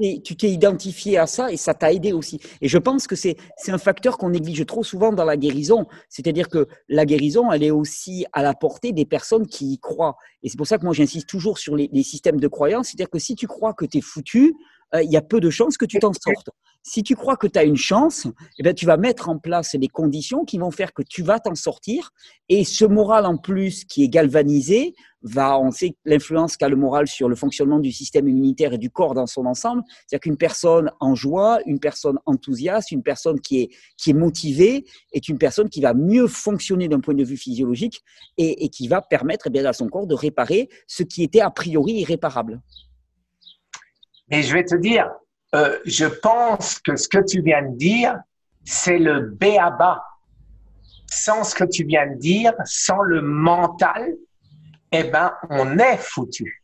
[0.00, 2.40] Et tu t'es identifié à ça et ça t'a aidé aussi.
[2.60, 3.36] Et je pense que c'est
[3.68, 5.86] un facteur qu'on néglige trop souvent dans la guérison.
[6.08, 10.16] C'est-à-dire que la guérison, elle est aussi à la portée des personnes qui y croient.
[10.42, 12.88] Et c'est pour ça que moi, j'insiste toujours sur les, les systèmes de croyance.
[12.88, 14.54] C'est-à-dire que si tu crois que tu es foutu,
[14.94, 16.50] euh, il y a peu de chances que tu t'en sortes.
[16.88, 18.28] Si tu crois que tu as une chance,
[18.60, 21.40] eh bien, tu vas mettre en place les conditions qui vont faire que tu vas
[21.40, 22.12] t'en sortir.
[22.48, 27.08] Et ce moral en plus qui est galvanisé, va, on sait l'influence qu'a le moral
[27.08, 29.82] sur le fonctionnement du système immunitaire et du corps dans son ensemble.
[29.88, 34.84] C'est-à-dire qu'une personne en joie, une personne enthousiaste, une personne qui est, qui est motivée
[35.12, 38.00] est une personne qui va mieux fonctionner d'un point de vue physiologique
[38.38, 41.50] et, qui va permettre eh bien, à son corps de réparer ce qui était a
[41.50, 42.62] priori irréparable.
[44.30, 45.10] Mais je vais te dire,
[45.54, 48.18] euh, je pense que ce que tu viens de dire,
[48.64, 50.02] c'est le B à bas.
[51.08, 54.14] Sans ce que tu viens de dire, sans le mental,
[54.92, 56.62] eh ben, on est foutu.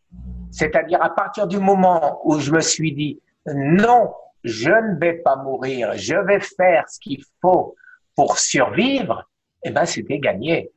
[0.51, 4.13] C'est-à-dire à partir du moment où je me suis dit, non,
[4.45, 7.75] je ne vais pas mourir, je vais faire ce qu'il faut
[8.15, 9.29] pour survivre,
[9.65, 10.71] eh ben, c'était gagné.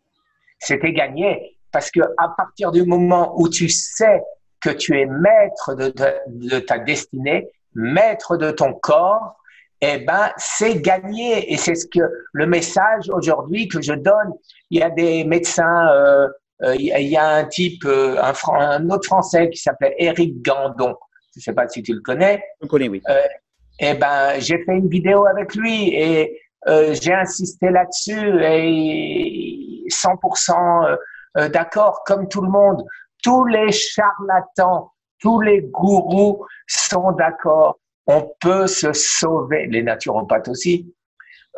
[0.60, 4.24] C'était gagné parce que à partir du moment où tu sais
[4.62, 9.36] que tu es maître de, ta destinée, maître de ton corps,
[9.82, 11.52] eh ben, c'est gagné.
[11.52, 12.00] Et c'est ce que
[12.34, 14.34] le message aujourd'hui que je donne.
[14.70, 16.28] Il y a des médecins, euh,
[16.64, 20.96] euh, il y a un type, euh, un, un, autre Français qui s'appelle Eric Gandon.
[21.34, 22.42] Je ne sais pas si tu le connais.
[22.62, 23.02] Je connais, oui.
[23.80, 30.98] eh ben, j'ai fait une vidéo avec lui et j'ai insisté là-dessus et 100%
[31.38, 32.84] euh, d'accord, comme tout le monde.
[33.24, 37.80] Tous les charlatans, tous les gourous sont d'accord.
[38.08, 40.93] On peut se sauver, les naturopathes aussi,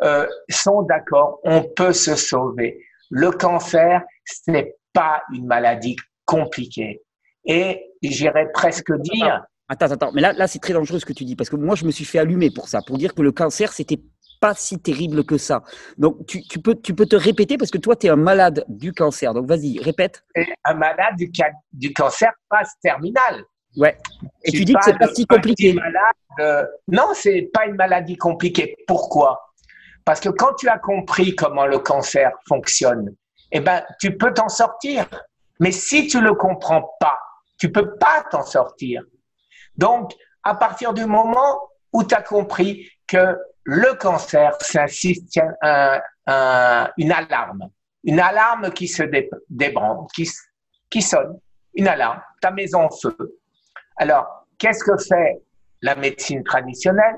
[0.02, 2.82] euh, sont d'accord, on peut se sauver.
[3.10, 7.02] Le cancer, ce n'est pas une maladie compliquée.
[7.44, 9.44] Et j'irais presque dire.
[9.68, 11.74] Attends, attends, mais là, là c'est très dangereux ce que tu dis, parce que moi,
[11.74, 14.00] je me suis fait allumer pour ça, pour dire que le cancer, c'était
[14.40, 15.62] pas si terrible que ça.
[15.96, 18.64] Donc, tu, tu, peux, tu peux te répéter parce que toi, tu es un malade
[18.68, 19.34] du cancer.
[19.34, 20.24] Donc, vas-y, répète.
[20.64, 21.30] Un malade du,
[21.72, 23.42] du cancer passe terminal.
[23.76, 23.96] Ouais.
[24.44, 25.74] Et tu dis que c'est pas si compliqué.
[25.74, 28.76] Malade, non, c'est pas une maladie compliquée.
[28.86, 29.54] Pourquoi?
[30.04, 33.14] Parce que quand tu as compris comment le cancer fonctionne,
[33.52, 35.06] eh ben, tu peux t'en sortir.
[35.60, 37.18] Mais si tu le comprends pas,
[37.58, 39.02] tu peux pas t'en sortir.
[39.76, 40.12] Donc,
[40.44, 41.60] à partir du moment
[41.92, 44.80] où tu as compris que le cancer, c'est
[45.62, 47.70] un, un, une alarme,
[48.04, 49.02] une alarme qui se
[49.48, 50.28] débranche, qui,
[50.88, 51.38] qui sonne,
[51.74, 53.16] une alarme, ta maison en feu.
[53.96, 55.42] Alors, qu'est-ce que fait
[55.82, 57.16] la médecine traditionnelle?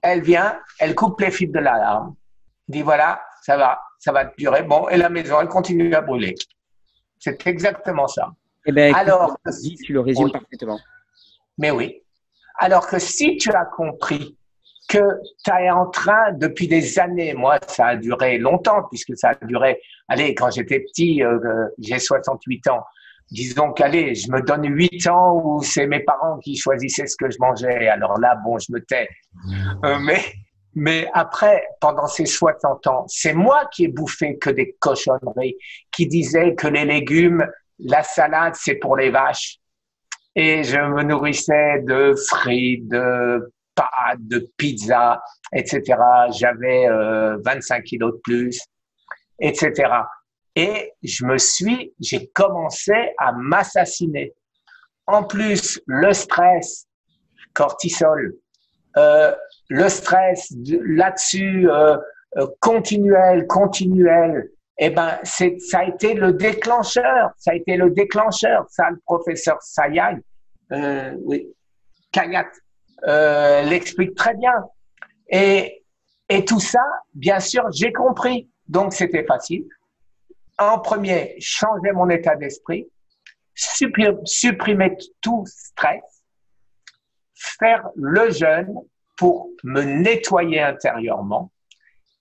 [0.00, 2.14] Elle vient, elle coupe les fils de l'alarme,
[2.66, 6.34] dit voilà, ça va, ça va durer, bon, et la maison, elle continue à brûler.
[7.18, 8.32] C'est exactement ça.
[8.66, 9.36] Eh bien, Alors,
[9.84, 10.78] tu le résumes parfaitement.
[11.58, 12.02] Mais oui.
[12.58, 14.36] Alors que si tu as compris
[14.88, 14.98] que
[15.44, 19.44] tu es en train, depuis des années, moi, ça a duré longtemps, puisque ça a
[19.46, 21.38] duré, allez, quand j'étais petit, euh,
[21.78, 22.84] j'ai 68 ans,
[23.30, 27.30] disons qu'allez, je me donne 8 ans où c'est mes parents qui choisissaient ce que
[27.30, 27.88] je mangeais.
[27.88, 29.08] Alors là, bon, je me tais.
[29.84, 30.20] Euh, mais,
[30.74, 35.56] mais après, pendant ces 60 ans, c'est moi qui ai bouffé que des cochonneries,
[35.90, 37.46] qui disaient que les légumes,
[37.78, 39.58] la salade, c'est pour les vaches.
[40.34, 45.82] Et je me nourrissais de frites, de pâtes, de pizza, etc.
[46.38, 46.86] J'avais
[47.44, 48.60] 25 euh, kilos de plus,
[49.40, 49.72] etc.
[50.54, 54.32] Et je me suis, j'ai commencé à m'assassiner.
[55.06, 56.86] En plus, le stress,
[57.54, 58.34] cortisol,
[58.96, 59.34] euh,
[59.68, 61.96] le stress là-dessus, euh,
[62.60, 67.30] continuel, continuel, eh ben, ça a été le déclencheur.
[67.36, 68.66] Ça a été le déclencheur.
[68.68, 70.20] Ça, le professeur Sayag,
[71.24, 71.48] oui,
[72.10, 72.48] Kayat,
[73.06, 74.54] euh, l'explique très bien.
[75.28, 75.84] Et,
[76.28, 76.84] et tout ça,
[77.14, 78.50] bien sûr, j'ai compris.
[78.68, 79.64] Donc, c'était facile.
[80.58, 82.86] En premier, changer mon état d'esprit,
[83.54, 86.02] supprimer tout stress,
[87.34, 88.74] faire le jeûne
[89.16, 91.50] pour me nettoyer intérieurement,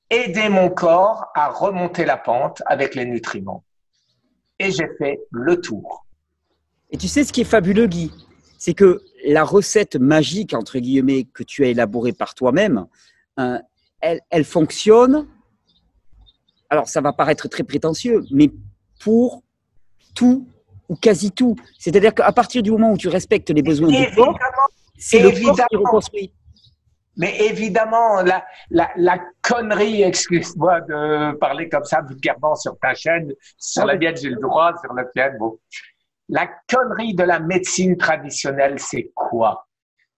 [0.09, 3.63] aider mon corps à remonter la pente avec les nutriments.
[4.59, 6.05] Et j'ai fait le tour.
[6.89, 8.11] Et tu sais ce qui est fabuleux, Guy?
[8.57, 12.85] C'est que la recette magique, entre guillemets, que tu as élaborée par toi-même,
[13.39, 13.59] euh,
[13.99, 15.27] elle, elle fonctionne.
[16.69, 18.49] Alors, ça va paraître très prétentieux, mais
[18.99, 19.43] pour
[20.15, 20.47] tout
[20.89, 21.55] ou quasi tout.
[21.79, 24.37] C'est-à-dire qu'à partir du moment où tu respectes les besoins du corps,
[24.97, 26.33] c'est le corps qui reconstruit.
[27.17, 33.33] Mais évidemment, la, la, la connerie, excuse-moi de parler comme ça vulgairement sur ta chaîne,
[33.57, 35.57] sur la mienne j'ai le droit, sur la tienne, bon.
[36.31, 39.67] La connerie de la médecine traditionnelle, c'est quoi?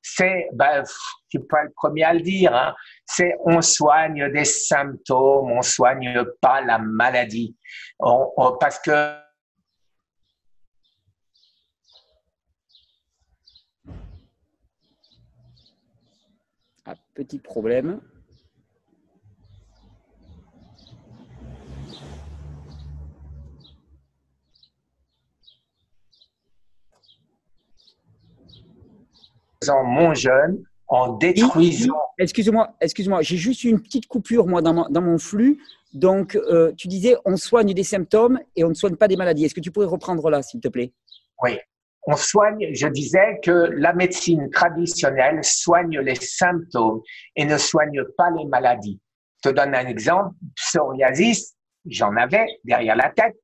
[0.01, 4.45] C'est, ben, je suis pas le premier à le dire, hein, c'est on soigne des
[4.45, 7.55] symptômes, on soigne pas la maladie.
[8.59, 9.23] parce que
[17.13, 18.01] petit problème.
[29.83, 31.93] Mon jeune en détruisant.
[32.17, 35.59] Excuse-moi, excuse-moi, j'ai juste une petite coupure moi dans, mon, flux.
[35.93, 39.45] Donc, euh, tu disais, on soigne des symptômes et on ne soigne pas des maladies.
[39.45, 40.91] Est-ce que tu pourrais reprendre là, s'il te plaît?
[41.41, 41.57] Oui
[42.05, 47.01] on soigne, je disais que la médecine traditionnelle soigne les symptômes
[47.35, 48.99] et ne soigne pas les maladies.
[49.43, 53.35] Je te donne un exemple, psoriasis, j'en avais derrière la tête.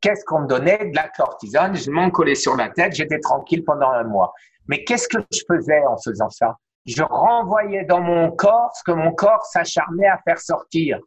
[0.00, 3.64] Qu'est-ce qu'on me donnait De la cortisone, je m'en collais sur la tête, j'étais tranquille
[3.64, 4.32] pendant un mois.
[4.66, 6.56] Mais qu'est-ce que je faisais en faisant ça?
[6.86, 10.98] Je renvoyais dans mon corps ce que mon corps s'acharnait à faire sortir.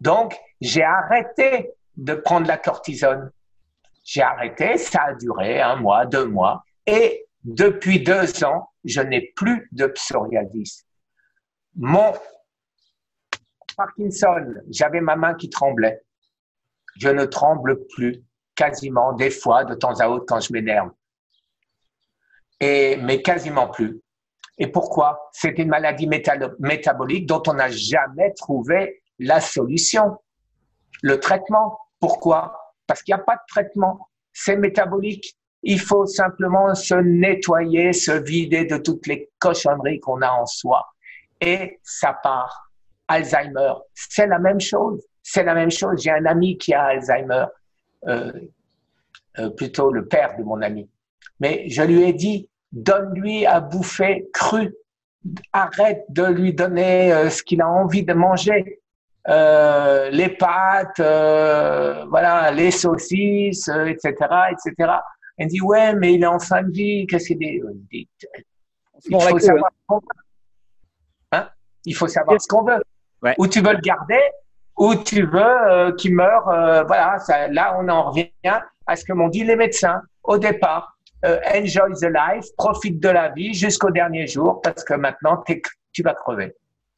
[0.00, 3.30] Donc, j'ai arrêté de prendre la cortisone.
[4.02, 9.32] J'ai arrêté, ça a duré un mois, deux mois, et depuis deux ans, je n'ai
[9.34, 10.86] plus de psoriasis.
[11.76, 12.12] Mon
[13.76, 16.03] Parkinson, j'avais ma main qui tremblait.
[16.98, 18.22] Je ne tremble plus,
[18.54, 20.90] quasiment, des fois, de temps à autre, quand je m'énerve.
[22.60, 24.00] Et, mais quasiment plus.
[24.58, 25.28] Et pourquoi?
[25.32, 30.16] C'est une maladie métabolique dont on n'a jamais trouvé la solution,
[31.02, 31.78] le traitement.
[31.98, 32.56] Pourquoi?
[32.86, 34.08] Parce qu'il n'y a pas de traitement.
[34.32, 35.36] C'est métabolique.
[35.62, 40.86] Il faut simplement se nettoyer, se vider de toutes les cochonneries qu'on a en soi.
[41.40, 42.70] Et ça part.
[43.08, 45.04] Alzheimer, c'est la même chose.
[45.26, 46.02] C'est la même chose.
[46.02, 47.46] J'ai un ami qui a Alzheimer,
[48.06, 48.30] euh,
[49.38, 50.88] euh, plutôt le père de mon ami.
[51.40, 54.74] Mais je lui ai dit, donne-lui à bouffer cru.
[55.54, 58.82] Arrête de lui donner euh, ce qu'il a envie de manger.
[59.26, 64.12] Les pâtes, voilà, les saucisses, etc.,
[64.52, 64.92] etc.
[65.38, 67.06] Elle dit ouais, mais il est en fin de vie.
[67.06, 68.08] Qu'est-ce qu'il dit?
[69.06, 70.06] Il faut savoir ce qu'on veut.
[71.32, 71.48] Hein?
[71.86, 72.84] Il faut savoir ce qu'on veut.
[73.38, 74.20] Ou tu veux le garder,
[74.76, 76.44] ou tu veux qu'il meure.
[76.86, 78.28] voilà, ça, là on en revient
[78.86, 80.94] à ce que m'ont dit les médecins au départ.
[81.24, 85.42] Euh, enjoy the life, profite de la vie jusqu'au dernier jour parce que maintenant
[85.92, 86.54] tu vas crever.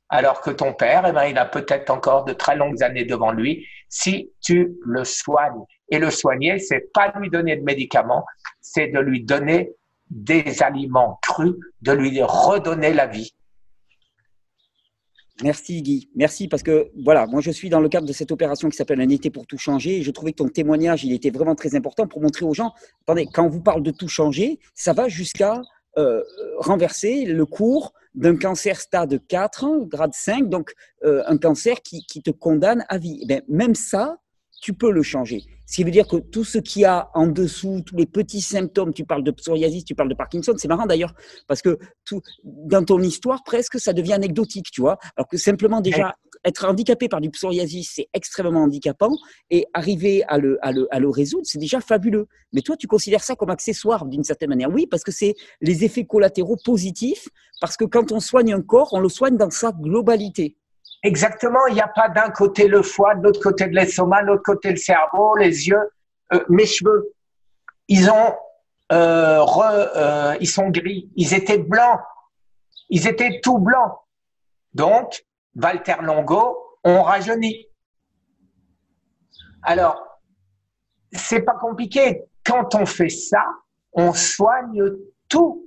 [0.08, 3.30] Alors que ton père, eh ben, il a peut-être encore de très longues années devant
[3.30, 5.64] lui si tu le soignes.
[5.90, 8.24] Et le soigner, c'est pas lui donner de médicaments,
[8.60, 9.70] c'est de lui donner
[10.10, 13.32] des aliments crus, de lui redonner la vie.
[15.42, 18.70] Merci Guy, merci parce que voilà, moi je suis dans le cadre de cette opération
[18.70, 21.30] qui s'appelle Un été pour tout changer et je trouvais que ton témoignage, il était
[21.30, 22.72] vraiment très important pour montrer aux gens,
[23.02, 25.60] attendez, quand on vous parle de tout changer, ça va jusqu'à
[25.98, 26.22] euh,
[26.58, 30.72] renverser le cours d'un cancer stade 4, grade 5, donc
[31.04, 33.24] euh, un cancer qui, te condamne à vie.
[33.28, 34.18] Eh même ça,
[34.66, 35.44] tu peux le changer.
[35.64, 38.40] Ce qui veut dire que tout ce qu'il y a en dessous, tous les petits
[38.40, 41.14] symptômes, tu parles de psoriasis, tu parles de Parkinson, c'est marrant d'ailleurs,
[41.46, 44.98] parce que tout, dans ton histoire, presque, ça devient anecdotique, tu vois.
[45.16, 49.16] Alors que simplement déjà, être handicapé par du psoriasis, c'est extrêmement handicapant,
[49.50, 52.26] et arriver à le, à le, à le résoudre, c'est déjà fabuleux.
[52.52, 54.72] Mais toi, tu considères ça comme accessoire d'une certaine manière.
[54.72, 57.28] Oui, parce que c'est les effets collatéraux positifs,
[57.60, 60.56] parce que quand on soigne un corps, on le soigne dans sa globalité.
[61.06, 64.26] Exactement, il n'y a pas d'un côté le foie, de l'autre côté de l'estomac, de
[64.26, 65.88] l'autre côté le cerveau, les yeux.
[66.32, 67.14] Euh, mes cheveux,
[67.86, 68.34] ils ont,
[68.90, 72.00] euh, euh, ils sont gris, ils étaient blancs,
[72.90, 73.92] ils étaient tout blancs.
[74.74, 77.68] Donc, Walter Longo, on rajeunit.
[79.62, 80.02] Alors,
[81.12, 82.24] c'est pas compliqué.
[82.44, 83.46] Quand on fait ça,
[83.92, 84.82] on soigne
[85.28, 85.64] tout.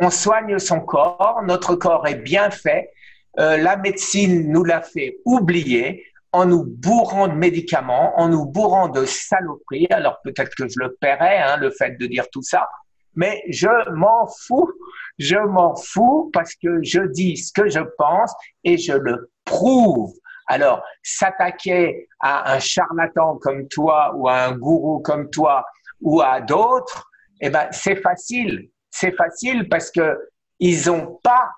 [0.00, 2.90] On soigne son corps, notre corps est bien fait,
[3.38, 8.88] euh, la médecine nous l'a fait oublier en nous bourrant de médicaments, en nous bourrant
[8.88, 9.86] de saloperies.
[9.90, 12.68] Alors peut-être que je le paierai, hein, le fait de dire tout ça,
[13.14, 14.70] mais je m'en fous.
[15.18, 18.32] Je m'en fous parce que je dis ce que je pense
[18.64, 20.12] et je le prouve.
[20.46, 25.64] Alors, s'attaquer à un charlatan comme toi ou à un gourou comme toi
[26.02, 28.68] ou à d'autres, eh ben, c'est facile.
[28.90, 30.18] C'est facile parce que
[30.60, 31.50] ils ont pas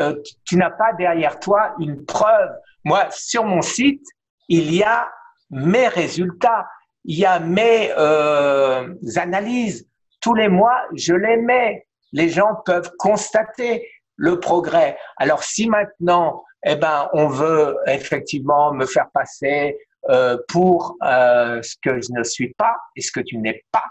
[0.00, 2.50] euh, tu n'as pas derrière toi une preuve.
[2.84, 4.04] Moi, sur mon site,
[4.48, 5.10] il y a
[5.50, 6.68] mes résultats,
[7.04, 9.88] il y a mes euh, analyses.
[10.20, 11.86] Tous les mois, je les mets.
[12.12, 14.96] Les gens peuvent constater le progrès.
[15.16, 22.00] Alors, si maintenant, eh ben, on veut effectivement me faire passer euh, pour ce que
[22.00, 23.84] je ne suis pas et ce que tu n'es pas,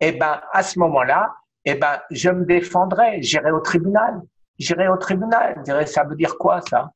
[0.00, 1.32] eh ben, à ce moment-là,
[1.64, 4.20] eh ben, je me défendrai, j'irai au tribunal
[4.58, 5.54] j'irai au tribunal.
[5.58, 6.90] Je dirais, ça veut dire quoi ça?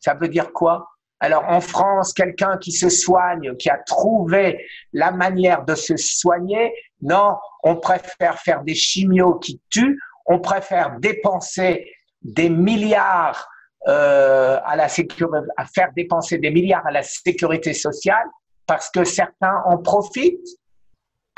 [0.00, 0.88] Ça veut dire quoi?
[1.20, 6.72] Alors en France, quelqu'un qui se soigne, qui a trouvé la manière de se soigner,
[7.00, 11.90] non, on préfère faire des chimios qui tuent, on préfère dépenser
[12.22, 13.48] des milliards
[13.86, 18.26] euh, à la sécurité, à faire dépenser des milliards à la sécurité sociale
[18.66, 20.58] parce que certains en profitent.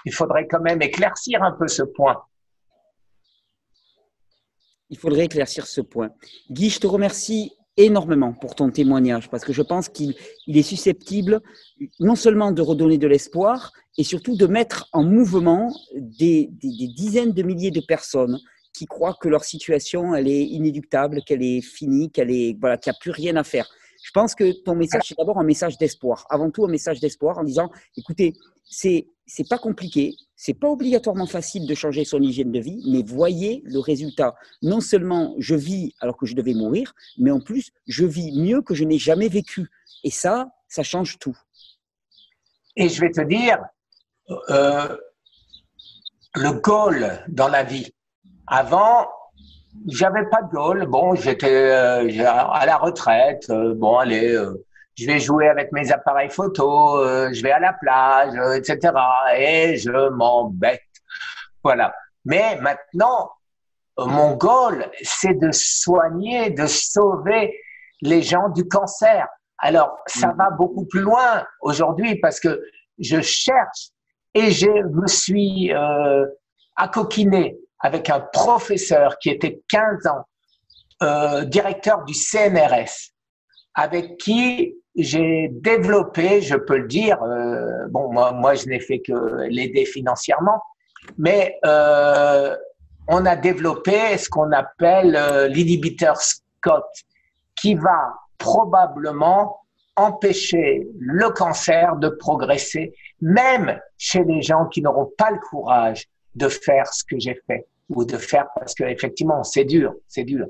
[0.04, 2.22] Il faudrait quand même éclaircir un peu ce point
[4.90, 6.10] il faudrait éclaircir ce point.
[6.50, 10.14] Guy, je te remercie énormément pour ton témoignage parce que je pense qu'il
[10.48, 11.40] est susceptible
[12.00, 17.42] non seulement de redonner de l'espoir et surtout de mettre en mouvement des, dizaines de
[17.42, 18.38] milliers de personnes
[18.72, 22.90] qui croient que leur situation elle est inéductable, qu'elle est finie, qu'elle est voilà, qu'il
[22.90, 23.68] n'y a plus rien à faire.
[24.06, 27.38] Je pense que ton message c'est d'abord un message d'espoir, avant tout un message d'espoir
[27.38, 32.52] en disant écoutez, c'est c'est pas compliqué, c'est pas obligatoirement facile de changer son hygiène
[32.52, 34.36] de vie, mais voyez le résultat.
[34.62, 38.62] Non seulement je vis alors que je devais mourir, mais en plus je vis mieux
[38.62, 39.66] que je n'ai jamais vécu.
[40.04, 41.36] Et ça, ça change tout.
[42.76, 43.58] Et je vais te dire,
[44.50, 44.96] euh,
[46.36, 47.90] le goal dans la vie.
[48.46, 49.08] Avant,
[49.86, 50.86] j'avais pas de goal.
[50.86, 53.46] Bon, j'étais euh, à la retraite.
[53.50, 54.36] Euh, bon, allez,
[54.96, 58.94] je vais jouer avec mes appareils photo, euh, je vais à la plage, euh, etc.
[59.36, 60.80] Et je m'embête.
[61.62, 61.94] Voilà.
[62.24, 63.30] Mais maintenant,
[63.98, 67.54] mon goal, c'est de soigner, de sauver
[68.00, 69.28] les gens du cancer.
[69.58, 72.60] Alors, ça va beaucoup plus loin aujourd'hui parce que
[72.98, 73.90] je cherche
[74.34, 76.26] et je me suis euh,
[76.74, 80.24] accoquiné avec un professeur qui était 15 ans,
[81.02, 83.12] euh, directeur du CNRS,
[83.74, 89.00] avec qui j'ai développé, je peux le dire, euh, bon, moi, moi je n'ai fait
[89.00, 90.60] que l'aider financièrement,
[91.18, 92.56] mais euh,
[93.08, 96.86] on a développé ce qu'on appelle euh, l'inhibiteur Scott,
[97.54, 99.60] qui va probablement
[99.96, 106.06] empêcher le cancer de progresser, même chez les gens qui n'auront pas le courage
[106.36, 110.24] de faire ce que j'ai fait ou de faire parce que effectivement c'est dur, c'est
[110.24, 110.46] dur.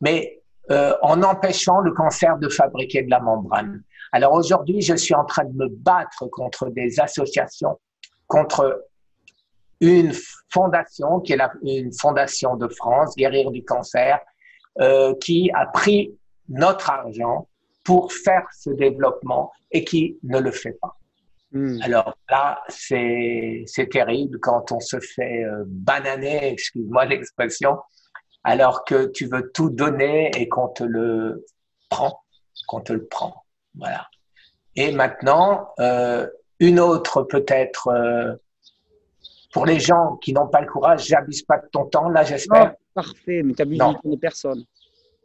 [0.00, 3.84] Mais euh, en empêchant le cancer de fabriquer de la membrane.
[4.10, 7.78] Alors aujourd'hui, je suis en train de me battre contre des associations,
[8.26, 8.84] contre
[9.80, 10.12] une
[10.50, 14.18] fondation qui est la, une fondation de France, Guérir du cancer,
[14.80, 16.18] euh, qui a pris
[16.48, 17.46] notre argent
[17.84, 20.96] pour faire ce développement et qui ne le fait pas.
[21.56, 21.78] Hmm.
[21.80, 27.78] Alors là, c'est terrible quand on se fait euh, bananer, excuse-moi l'expression,
[28.44, 31.46] alors que tu veux tout donner et qu'on te le
[31.88, 32.20] prend,
[32.68, 33.46] qu'on te le prend.
[33.74, 34.06] Voilà.
[34.74, 36.28] Et maintenant, euh,
[36.60, 38.34] une autre peut-être euh,
[39.54, 42.74] pour les gens qui n'ont pas le courage, j'abuse pas de ton temps là, j'espère.
[42.92, 44.62] Parfait, mais tu abuses de personne.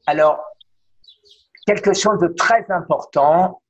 [0.06, 0.40] Alors,
[1.66, 3.62] quelque chose de très important,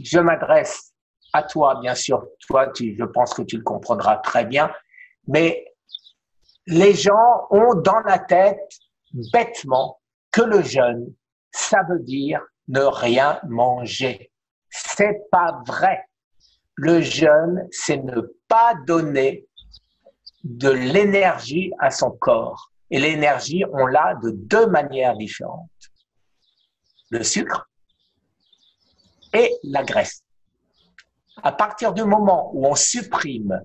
[0.00, 0.87] je m'adresse
[1.32, 2.26] à toi, bien sûr.
[2.46, 4.72] Toi, tu, je pense que tu le comprendras très bien,
[5.26, 5.64] mais
[6.66, 8.58] les gens ont dans la tête
[9.32, 10.00] bêtement
[10.30, 11.14] que le jeûne,
[11.50, 14.30] ça veut dire ne rien manger.
[14.70, 16.04] C'est pas vrai.
[16.74, 19.46] Le jeûne, c'est ne pas donner
[20.44, 22.70] de l'énergie à son corps.
[22.90, 25.70] Et l'énergie, on l'a de deux manières différentes.
[27.10, 27.68] Le sucre
[29.32, 30.22] et la graisse.
[31.42, 33.62] À partir du moment où on supprime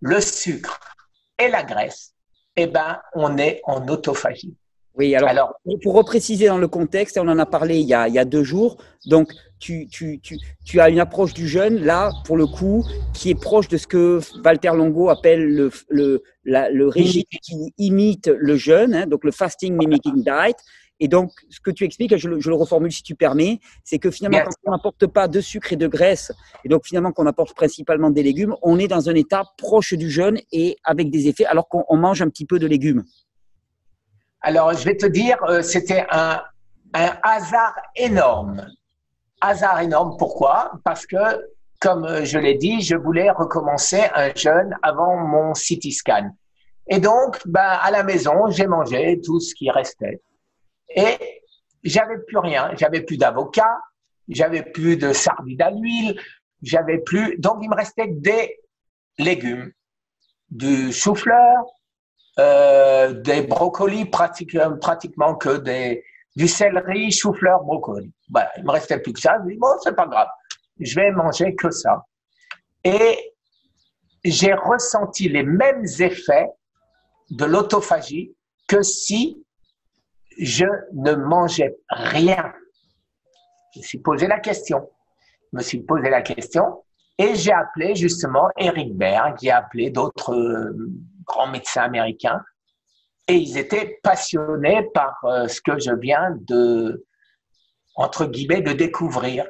[0.00, 0.80] le sucre
[1.38, 2.14] et la graisse,
[2.56, 4.56] eh ben, on est en autophagie.
[4.98, 5.52] Oui, alors,
[5.82, 8.24] pour repréciser dans le contexte, on en a parlé il y a, il y a
[8.24, 12.46] deux jours, donc tu, tu, tu, tu, as une approche du jeûne, là, pour le
[12.46, 17.74] coup, qui est proche de ce que Walter Longo appelle le, le, le régime qui
[17.76, 20.56] imite le jeûne, hein, donc le fasting mimicking diet.
[20.98, 23.98] Et donc, ce que tu expliques, je le, je le reformule si tu permets, c'est
[23.98, 26.32] que finalement, quand on n'apporte pas de sucre et de graisse,
[26.64, 30.10] et donc finalement qu'on apporte principalement des légumes, on est dans un état proche du
[30.10, 33.04] jeûne et avec des effets, alors qu'on mange un petit peu de légumes.
[34.40, 36.40] Alors, je vais te dire, euh, c'était un,
[36.94, 38.66] un hasard énorme.
[39.40, 40.72] Hasard énorme, pourquoi?
[40.84, 41.16] Parce que,
[41.80, 46.30] comme euh, je l'ai dit, je voulais recommencer un jeûne avant mon CT scan.
[46.88, 50.22] Et donc, ben, à la maison, j'ai mangé tout ce qui restait.
[50.96, 51.42] Et
[51.84, 52.72] j'avais plus rien.
[52.76, 53.78] J'avais plus d'avocat,
[54.28, 56.20] j'avais plus de sardines à l'huile,
[56.62, 57.38] j'avais plus.
[57.38, 58.58] Donc, il me restait des
[59.18, 59.70] légumes,
[60.50, 61.64] du chou-fleur,
[62.38, 68.12] euh, des brocolis pratiquement que des, du céleri, chou-fleur, brocoli.
[68.30, 69.38] Voilà, il me restait plus que ça.
[69.42, 70.28] Je dis, bon, c'est pas grave.
[70.78, 72.04] Je vais manger que ça.
[72.84, 73.34] Et
[74.24, 76.50] j'ai ressenti les mêmes effets
[77.30, 78.34] de l'autophagie
[78.68, 79.45] que si
[80.38, 82.52] je ne mangeais rien.
[83.74, 84.88] Je me suis posé la question.
[85.52, 86.82] Je me suis posé la question
[87.18, 90.90] et j'ai appelé justement Eric Berg, j'ai appelé d'autres euh,
[91.24, 92.42] grands médecins américains
[93.28, 97.04] et ils étaient passionnés par euh, ce que je viens de,
[97.96, 99.46] entre guillemets, de découvrir.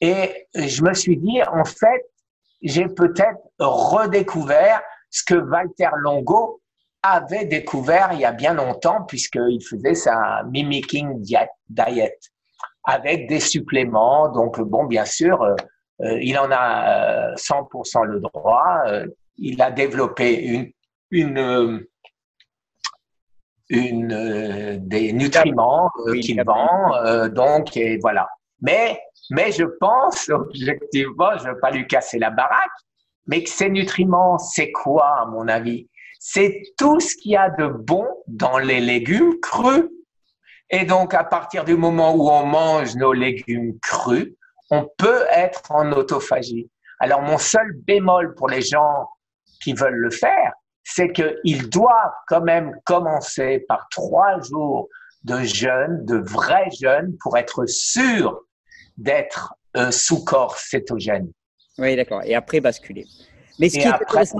[0.00, 2.04] Et je me suis dit, en fait,
[2.62, 6.60] j'ai peut-être redécouvert ce que Walter Longo
[7.12, 12.18] avait découvert il y a bien longtemps, puisqu'il faisait sa mimicking diet
[12.84, 14.28] avec des suppléments.
[14.30, 15.54] Donc, bon, bien sûr, euh,
[16.02, 18.82] euh, il en a 100% le droit.
[19.36, 20.72] il a développé une,
[21.10, 21.86] une
[23.68, 26.94] une, euh, des nutriments euh, qu'il vend.
[26.96, 28.28] Euh, donc, et voilà.
[28.60, 29.00] Mais,
[29.30, 32.70] mais je pense, objectivement, je ne veux pas lui casser la baraque,
[33.26, 35.88] mais que ces nutriments, c'est quoi, à mon avis?
[36.26, 39.84] C'est tout ce qu'il y a de bon dans les légumes crus.
[40.70, 44.32] Et donc, à partir du moment où on mange nos légumes crus,
[44.70, 46.70] on peut être en autophagie.
[46.98, 49.06] Alors, mon seul bémol pour les gens
[49.62, 54.88] qui veulent le faire, c'est qu'ils doivent quand même commencer par trois jours
[55.24, 58.40] de jeûne, de vrai jeûne, pour être sûr
[58.96, 61.30] d'être euh, sous corps cétogène.
[61.76, 62.22] Oui, d'accord.
[62.24, 63.04] Et après basculer.
[63.58, 64.38] Mais ce qui est intéressant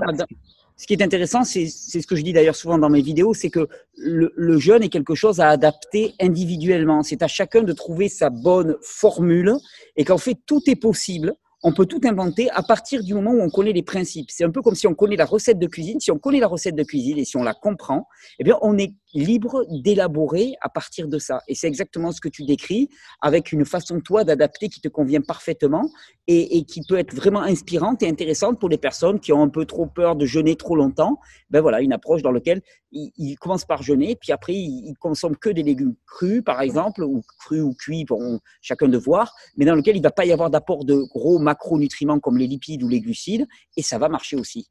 [0.77, 3.49] ce qui est intéressant, c'est ce que je dis d'ailleurs souvent dans mes vidéos, c'est
[3.49, 3.67] que
[3.97, 7.01] le, le, jeûne est quelque chose à adapter individuellement.
[7.01, 9.53] C'est à chacun de trouver sa bonne formule
[9.95, 11.33] et qu'en fait, tout est possible
[11.67, 14.29] on peut tout inventer à partir du moment où on connaît les principes.
[14.29, 15.99] C'est un peu comme si on connaît la recette de cuisine.
[15.99, 18.07] Si on connaît la recette de cuisine et si on la comprend,
[18.37, 21.41] eh bien, on est libre d'élaborer à partir de ça.
[21.47, 22.89] Et c'est exactement ce que tu décris,
[23.21, 25.89] avec une façon, toi, d'adapter qui te convient parfaitement
[26.27, 29.65] et, qui peut être vraiment inspirante et intéressante pour les personnes qui ont un peu
[29.65, 31.19] trop peur de jeûner trop longtemps.
[31.49, 32.61] Ben voilà, une approche dans laquelle
[32.91, 37.03] ils, commencent par jeûner, puis après, ils, ils, consomment que des légumes crus, par exemple,
[37.03, 38.21] ou crus ou cuits, pour
[38.61, 41.39] chacun de voir, mais dans lequel il ne va pas y avoir d'apport de gros
[41.39, 43.47] macronutriments comme les lipides ou les glucides,
[43.77, 44.69] et ça va marcher aussi.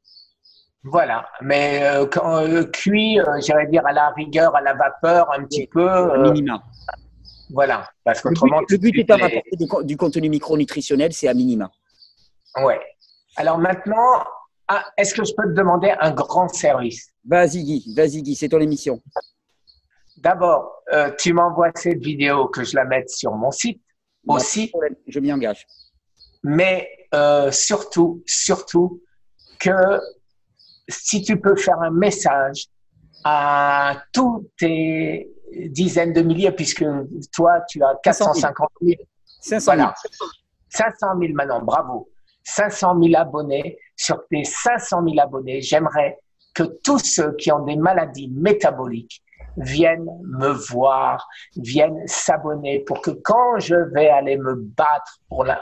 [0.87, 5.31] Voilà, mais euh, quand euh, cuit, euh, j'irais dire à la rigueur, à la vapeur,
[5.31, 6.15] un petit peu.
[6.21, 6.61] minima.
[7.49, 8.61] Voilà, parce qu'autrement.
[8.69, 11.71] Le but, est pas d'apporter du, contenu micronutritionnel, c'est à minima.
[12.63, 12.79] Ouais.
[13.35, 14.23] Alors maintenant,
[14.67, 17.09] ah, est-ce que je peux te demander un grand service?
[17.27, 19.01] Vas-y Guy, vas-y Guy, c'est ton émission.
[20.17, 20.83] D'abord,
[21.17, 23.81] tu m'envoies cette vidéo que je la mette sur mon site
[24.27, 24.71] aussi.
[25.07, 25.65] Je m'y engage.
[26.43, 26.87] Mais
[27.51, 29.01] surtout, surtout
[29.59, 29.99] que
[30.87, 32.67] si tu peux faire un message
[33.23, 35.29] à tous tes
[35.69, 36.85] dizaines de milliers, puisque
[37.33, 38.95] toi, tu as 450 000.
[39.41, 39.89] 500 000.
[40.69, 42.09] 500 000 maintenant, bravo.
[42.43, 43.77] 500 000 abonnés.
[43.95, 46.19] Sur tes 500 000 abonnés, j'aimerais
[46.53, 49.23] que tous ceux qui ont des maladies métaboliques
[49.57, 55.59] viennent me voir, viennent s'abonner pour que quand je vais aller me battre pour la,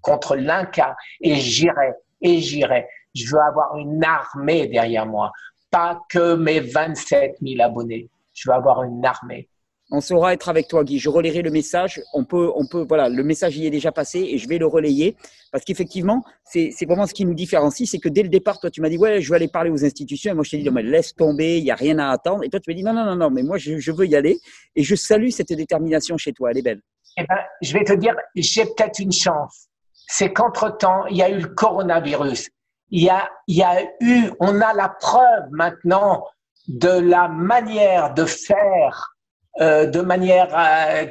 [0.00, 5.32] contre l'Inca, et j'irai, et j'irai, je veux avoir une armée derrière moi,
[5.70, 8.08] pas que mes 27 000 abonnés.
[8.34, 9.48] Je veux avoir une armée.
[9.92, 10.98] On saura être avec toi, Guy.
[10.98, 12.02] Je relayerai le message.
[12.12, 14.66] On peut, on peut, voilà, le message y est déjà passé et je vais le
[14.66, 15.16] relayer
[15.52, 18.80] parce qu'effectivement, c'est vraiment ce qui nous différencie, c'est que dès le départ, toi, tu
[18.80, 20.72] m'as dit ouais, je vais aller parler aux institutions et moi je t'ai dit non
[20.72, 22.42] mais laisse tomber, il y a rien à attendre.
[22.42, 24.16] Et toi, tu m'as dit non non non non, mais moi je, je, veux y
[24.16, 24.40] aller
[24.74, 26.50] et je salue cette détermination chez toi.
[26.50, 26.80] Elle est belle.
[27.16, 29.68] Eh ben, je vais te dire, j'ai peut-être une chance.
[30.08, 32.50] C'est qu'entre temps, il y a eu le coronavirus
[32.90, 36.24] il y a, il y a eu, on a la preuve maintenant
[36.68, 39.16] de la manière de faire
[39.60, 41.06] euh, de manière euh,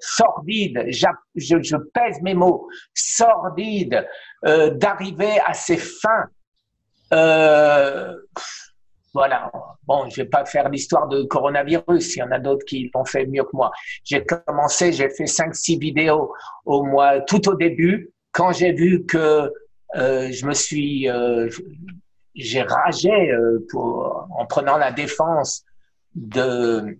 [0.00, 4.06] sordide, je, je, pèse mes mots, sordide,
[4.46, 6.26] euh, d'arriver à ses fins.
[7.12, 8.14] Euh,
[9.14, 9.50] voilà.
[9.86, 12.16] Bon, je vais pas faire l'histoire de coronavirus.
[12.16, 13.70] Il y en a d'autres qui l'ont fait mieux que moi.
[14.04, 16.32] J'ai commencé, j'ai fait cinq, six vidéos
[16.66, 19.52] au mois, tout au début, quand j'ai vu que
[19.96, 21.48] euh, je me suis, euh,
[22.34, 25.64] j'ai ragé euh, pour, en prenant la défense
[26.14, 26.98] de,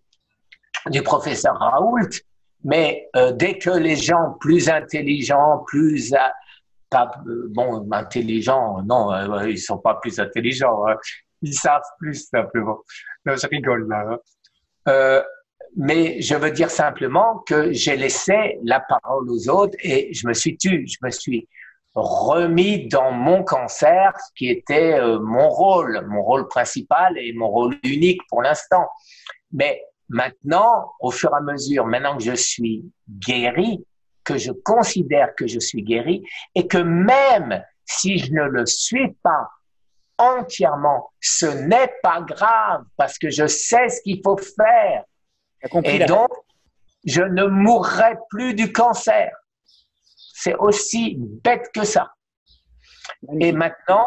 [0.87, 2.09] du professeur Raoult,
[2.65, 6.13] mais dès que les gens plus intelligents, plus
[6.91, 7.11] pas
[7.51, 9.11] bon intelligents, non,
[9.47, 10.97] ils sont pas plus intelligents, hein.
[11.43, 12.81] ils savent plus simplement.
[13.25, 14.19] Non, je rigole là.
[14.87, 15.23] Hein.
[15.77, 20.33] mais je veux dire simplement que j'ai laissé la parole aux autres et je me
[20.33, 21.49] suis tu, je me suis
[22.01, 27.49] remis dans mon cancer, ce qui était euh, mon rôle, mon rôle principal et mon
[27.49, 28.89] rôle unique pour l'instant.
[29.53, 33.85] Mais maintenant, au fur et à mesure, maintenant que je suis guéri,
[34.25, 36.23] que je considère que je suis guéri,
[36.55, 39.49] et que même si je ne le suis pas
[40.19, 45.05] entièrement, ce n'est pas grave parce que je sais ce qu'il faut faire.
[45.85, 46.31] Et donc,
[47.05, 49.31] je ne mourrai plus du cancer.
[50.41, 52.13] C'est aussi bête que ça.
[53.41, 54.07] Et maintenant,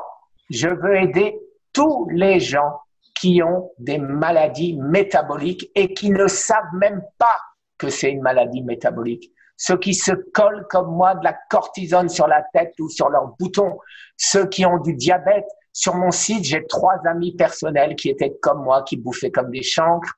[0.50, 1.38] je veux aider
[1.74, 2.80] tous les gens
[3.20, 7.36] qui ont des maladies métaboliques et qui ne savent même pas
[7.78, 9.34] que c'est une maladie métabolique.
[9.58, 13.36] Ceux qui se collent comme moi de la cortisone sur la tête ou sur leurs
[13.38, 13.78] boutons,
[14.16, 15.48] ceux qui ont du diabète.
[15.74, 19.64] Sur mon site, j'ai trois amis personnels qui étaient comme moi, qui bouffaient comme des
[19.64, 20.14] chancres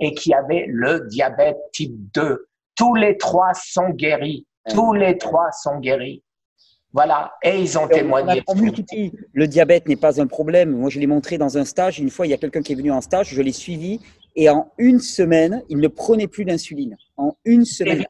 [0.00, 2.48] et qui avaient le diabète type 2.
[2.74, 4.47] Tous les trois sont guéris.
[4.70, 6.22] Tous les trois sont guéris.
[6.92, 8.42] Voilà, et ils ont témoigné.
[9.32, 10.70] Le diabète n'est pas un problème.
[10.70, 12.00] Moi, je l'ai montré dans un stage.
[12.00, 14.00] Une fois, il y a quelqu'un qui est venu en stage, je l'ai suivi,
[14.34, 16.96] et en une semaine, il ne prenait plus d'insuline.
[17.16, 18.06] En une semaine,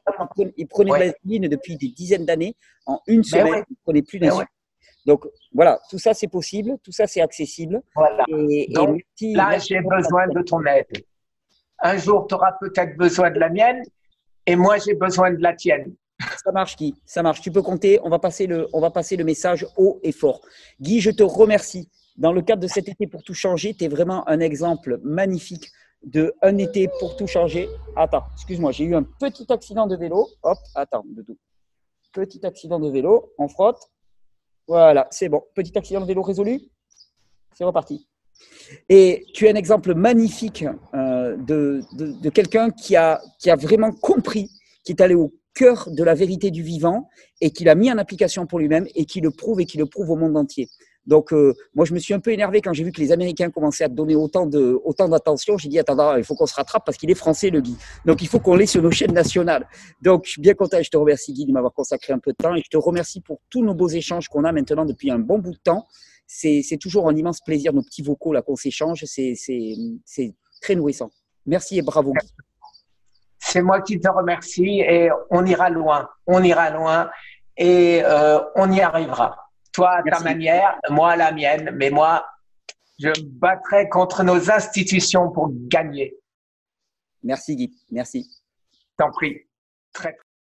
[0.55, 2.55] il prenait de l'insuline depuis des dizaines d'années.
[2.85, 4.47] En une semaine, il ne prenait plus d'insuline.
[5.05, 7.81] Donc voilà, tout ça c'est possible, tout ça c'est accessible.
[7.95, 8.23] Voilà.
[8.69, 10.85] Donc, là, j'ai besoin de ton aide.
[11.79, 13.81] Un jour, tu auras peut-être besoin de la mienne,
[14.45, 15.93] et moi, j'ai besoin de la tienne.
[16.43, 16.95] Ça marche, Guy.
[17.05, 17.41] Ça marche.
[17.41, 17.99] Tu peux compter.
[18.03, 20.41] On va passer le, on va passer le message haut et fort.
[20.79, 21.89] Guy, je te remercie.
[22.17, 25.71] Dans le cadre de cet été pour tout changer, tu es vraiment un exemple magnifique
[26.03, 27.69] de un été pour tout changer.
[27.95, 30.27] Attends, excuse-moi, j'ai eu un petit accident de vélo.
[30.43, 31.37] Hop, attends, de tout.
[32.13, 33.33] Petit accident de vélo.
[33.37, 33.79] On frotte.
[34.67, 35.41] Voilà, c'est bon.
[35.55, 36.61] Petit accident de vélo résolu
[37.59, 38.07] c'est reparti.
[38.87, 40.63] Et tu es un exemple magnifique
[40.93, 44.49] euh, de, de, quelqu'un qui a, qui a vraiment compris,
[44.85, 47.09] qui est allé au cœur de la vérité du vivant
[47.41, 49.85] et qui l'a mis en application pour lui-même et qui le prouve et qui le
[49.85, 50.69] prouve au monde entier.
[51.09, 53.49] Donc, euh, moi, je me suis un peu énervé quand j'ai vu que les Américains
[53.49, 55.57] commençaient à donner autant de autant d'attention.
[55.57, 57.75] J'ai dit, attends, il faut qu'on se rattrape parce qu'il est français, le Guy.
[58.05, 59.67] Donc, il faut qu'on l'ait sur nos chaînes nationales.
[60.03, 60.77] Donc, je suis bien content.
[60.83, 63.21] Je te remercie, Guy, de m'avoir consacré un peu de temps et je te remercie
[63.21, 65.87] pour tous nos beaux échanges qu'on a maintenant depuis un bon bout de temps.
[66.27, 69.03] C'est toujours un immense plaisir, nos petits vocaux là qu'on s'échange.
[69.05, 69.33] C'est
[70.61, 71.09] très nourrissant.
[71.47, 72.13] Merci et bravo.
[73.49, 76.07] C'est moi qui te remercie et on ira loin.
[76.27, 77.09] On ira loin
[77.57, 79.35] et euh, on y arrivera.
[79.73, 82.25] Toi à ta manière, moi à la mienne, mais moi,
[82.99, 86.15] je me battrai contre nos institutions pour gagner.
[87.23, 88.29] Merci Guy, merci.
[88.97, 89.47] T'en prie.
[89.93, 90.15] Très